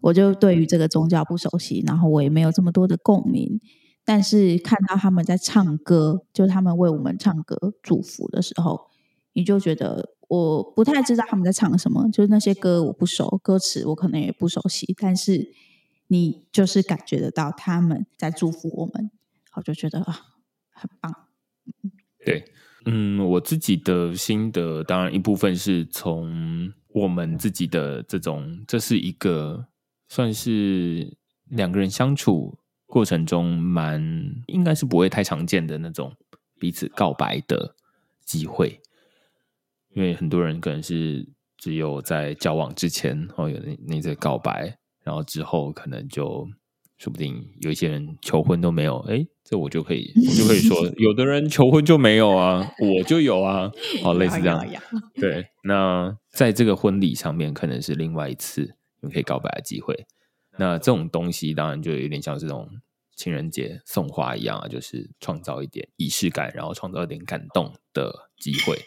[0.00, 3.60] 我就对于这个宗教不熟悉，然后我也没有这么多的共鸣。
[4.04, 8.86] 但是看到他们在唱歌，就他们为我们唱歌祝福的时候，
[9.32, 15.50] 你就觉得我不太知道他们在唱什么，就是那些歌我不熟，歌词我可能也不熟悉，但是
[16.06, 19.10] 你就是感觉得到他们在祝福我们，
[19.56, 20.16] 我就觉得啊，
[20.70, 21.12] 很棒。
[22.28, 22.44] 对，
[22.86, 26.72] 嗯，我自己的心得，当然一部分是从。
[26.90, 29.66] 我们自己的这种，这是一个
[30.08, 34.02] 算是两个人相处过程中蛮
[34.46, 36.12] 应该是不会太常见的那种
[36.58, 37.76] 彼此告白的
[38.24, 38.80] 机会，
[39.90, 46.48] 因为很多人可能是只有在交往之前哦有那那些告白，然后之后可能就
[46.96, 53.70] 说不定有一些人求婚都没有，哎，这我就可以我就可以说， 有的人求婚就没有啊，我就有啊，
[54.02, 54.62] 好 类似这样，
[55.14, 56.16] 对，那。
[56.30, 60.06] 在这个婚礼上面，可能是另外一次你可以告白的机会。
[60.56, 62.68] 那这种东西当然就有点像是这种
[63.16, 68.78] 情人节送花一样啊，就是创造一点仪式感，然后创造一点感动的机会。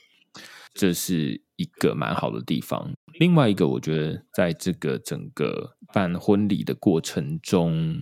[0.73, 2.93] 这是一个蛮好的地方。
[3.19, 8.01] 另外一个，我觉得在这个整个办婚礼的过程中，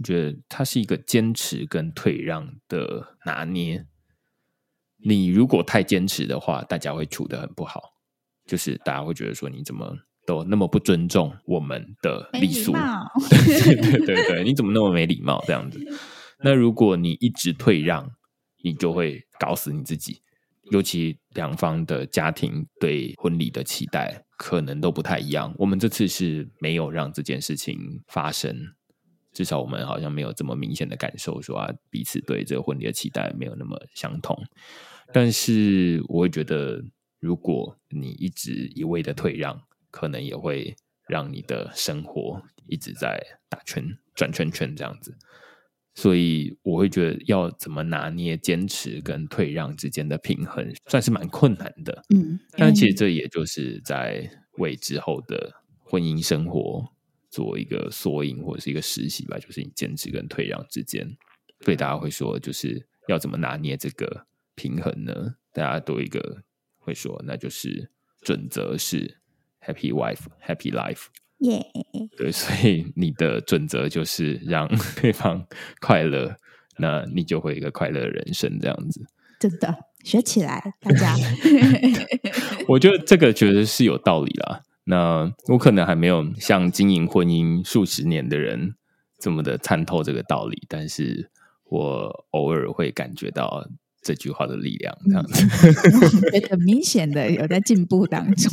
[0.00, 3.86] 我觉得它是一个坚持跟退让的拿捏。
[5.04, 7.82] 你如果太坚持的话，大家会处得很不好。
[8.46, 9.94] 就是大家会觉得说，你怎么
[10.26, 12.72] 都那么不尊重我们的礼俗？
[12.72, 15.78] 对对对对，你怎么那么没礼貌这样子？
[16.42, 18.10] 那如果你一直退让，
[18.64, 20.22] 你就会搞死你自己。
[20.70, 25.54] 尤其两方的家庭对婚礼的期待可能都不太一样。
[25.58, 28.56] 我们这次是没有让这件事情发生，
[29.32, 34.36] 至少我们好像没有这么明显的感受，说啊，彼此对这个婚礼的期待没有那么相同。
[35.12, 36.84] 但是我会觉得。
[37.22, 39.60] 如果你一直一味的退让，
[39.90, 40.74] 可能也会
[41.06, 45.14] 让你的生活一直在打圈、转圈圈这样子。
[45.94, 52.02] 所以我会觉得要怎么拿捏坚持跟退让之间的平衡，算是蛮困难的。
[52.08, 55.52] 嗯，但其实这也就是在为之后的
[55.84, 56.90] 婚姻生活
[57.30, 59.38] 做一个缩影或者是一个实习吧。
[59.38, 61.16] 就是你坚持跟退让之间，
[61.60, 65.36] 所以大家会说，就是要怎么拿捏这个平衡呢？
[65.52, 66.42] 大家都一个。
[66.82, 67.90] 会说，那就是
[68.22, 69.18] 准则是
[69.60, 71.08] Happy Wife Happy Life，
[71.40, 71.62] 耶。
[72.16, 74.66] 对，所以你的准则就是让
[74.98, 75.46] 对方
[75.78, 76.34] 快乐，
[76.78, 79.04] 那你就会一个快乐的人生这样子。
[79.38, 81.14] 真的，学起来，大家。
[82.66, 84.62] 我觉得这个觉得是有道理啦。
[84.90, 88.74] 那我可能还没有像经营婚姻数十年的人
[89.18, 91.30] 这么的参透这个道理，但是
[91.64, 93.66] 我偶尔会感觉到。
[94.02, 95.72] 这句话的力量，这样子，
[96.30, 98.50] 觉得很明显的 有在进步当中。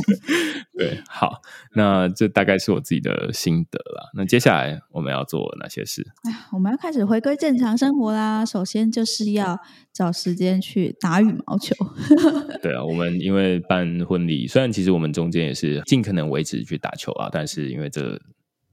[0.78, 1.42] 对，好，
[1.74, 4.12] 那这大概是我自己的心得了。
[4.16, 6.06] 那接下来我们要做哪些事？
[6.52, 8.46] 我们要开始回归正常生活啦。
[8.46, 9.58] 首先就是要
[9.92, 11.74] 找时间去打羽毛球。
[12.62, 18.20] 对啊，我们因为办婚礼，虽然其实我们中间也是尽可能维持去打球啊，但是因为这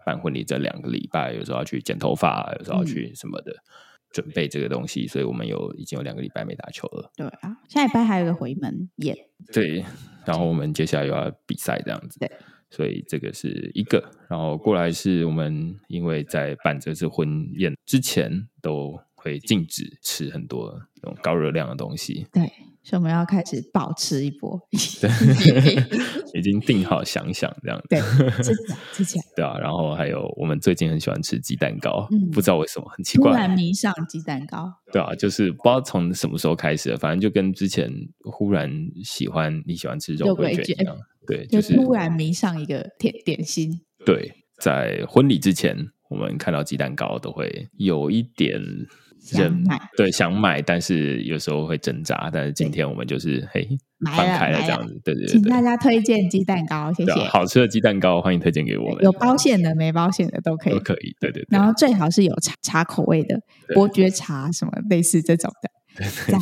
[0.04, 3.52] 办婚礼这两个礼拜，有时候要去剪头发，有时候要去什么的。
[3.52, 3.62] 嗯
[4.14, 7.10] 准备这个东西，所以我们有已经有两个礼拜没打球了。
[7.16, 9.16] 对啊，下礼拜还有一个回门宴。
[9.52, 9.84] 对，
[10.24, 12.20] 然后我们接下来又要比赛这样子。
[12.20, 12.30] 对，
[12.70, 14.08] 所以这个是一个。
[14.30, 18.30] 然后过来是我们因为在办这次婚宴之前
[18.62, 22.28] 都会禁止吃很多那种高热量的东西。
[22.32, 22.48] 对。
[22.84, 24.60] 所以我们要开始暴吃一波，
[25.00, 25.10] 对，
[26.38, 28.00] 已经定好想想这样子，对，
[28.42, 29.56] 吃起来，吃起来，对啊。
[29.58, 37.90] 然后还有我们最近很喜欢吃鸡蛋糕，嗯、不知道为什么很奇怪，突然迷上鸡蛋糕，对啊，就是不知道从什么时候开始，反正就跟之前
[38.30, 38.70] 忽然
[39.02, 40.94] 喜欢你喜欢吃肉桂卷一样，
[41.26, 43.80] 对，就是突然迷上一个甜点心。
[44.04, 44.30] 对，
[44.60, 45.74] 在婚礼之前，
[46.10, 48.60] 我们看到鸡蛋糕都会有一点。
[49.24, 52.28] 想买对想买，但是有时候会挣扎。
[52.32, 53.66] 但是今天我们就是嘿
[54.04, 55.28] 放开了这样子，对对对。
[55.28, 57.12] 请大家推荐鸡蛋糕，谢谢。
[57.24, 59.02] 好吃的鸡蛋糕，欢迎推荐给我们。
[59.02, 61.16] 有包馅的、没包馅的都可以，都可以。
[61.18, 61.46] 对对对。
[61.48, 63.40] 然后最好是有茶茶口味的，
[63.74, 65.70] 伯爵茶什么类似这种的。
[65.96, 66.38] 对对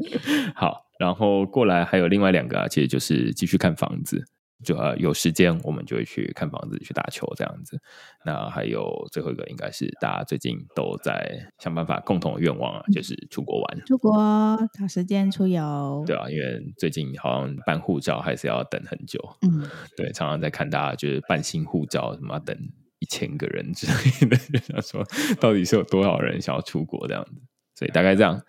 [0.00, 0.50] 对。
[0.54, 4.24] 好，然后过来还有另外两个啊，其实就是继续看房子。
[4.64, 7.78] 就呃有时间，我们就会去看房子、去打球这样子。
[8.24, 13.84] 那还有最后一个，应该是大家最近都在想办法共同的愿望啊，就是出国玩。
[13.84, 16.02] 出国找时间出游。
[16.06, 19.20] 对啊，因为最近好像办护照还是要等很久。
[19.42, 22.56] 嗯，对，常常在看大家就是办新护照，什么等
[22.98, 25.04] 一千个人之类的， 就想说
[25.38, 27.42] 到底是有多少人想要出国这样子。
[27.74, 28.40] 所以大概这样，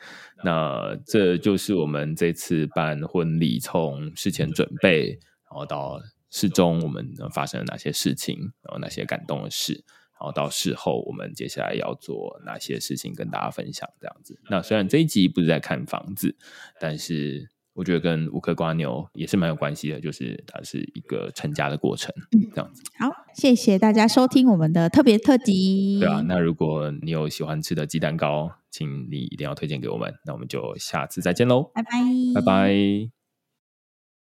[0.46, 5.20] 那这就是我们这次办婚礼从事前准备。
[5.58, 6.00] 然后到
[6.30, 8.38] 事中，我们发生了哪些事情？
[8.62, 9.84] 然后哪些感动的事？
[10.20, 13.90] 然后到事后，我们接下来要做哪些事情跟大家分享？
[14.00, 14.40] 这样子。
[14.52, 16.36] 那虽然这一集不是在看房子，
[16.80, 22.14] 但是我觉得跟乌克瓜牛也是蛮有关系的，就是它是一个成家的过程。
[22.54, 22.84] 这样子。
[23.00, 26.00] 好，谢谢大家收听我们的特别特辑。
[26.00, 30.14] 对啊，那如果你有喜欢吃的鸡蛋糕，请你一定要推荐给我们。
[30.26, 31.90] 那我们就下次再见喽，拜拜，
[32.36, 33.17] 拜拜。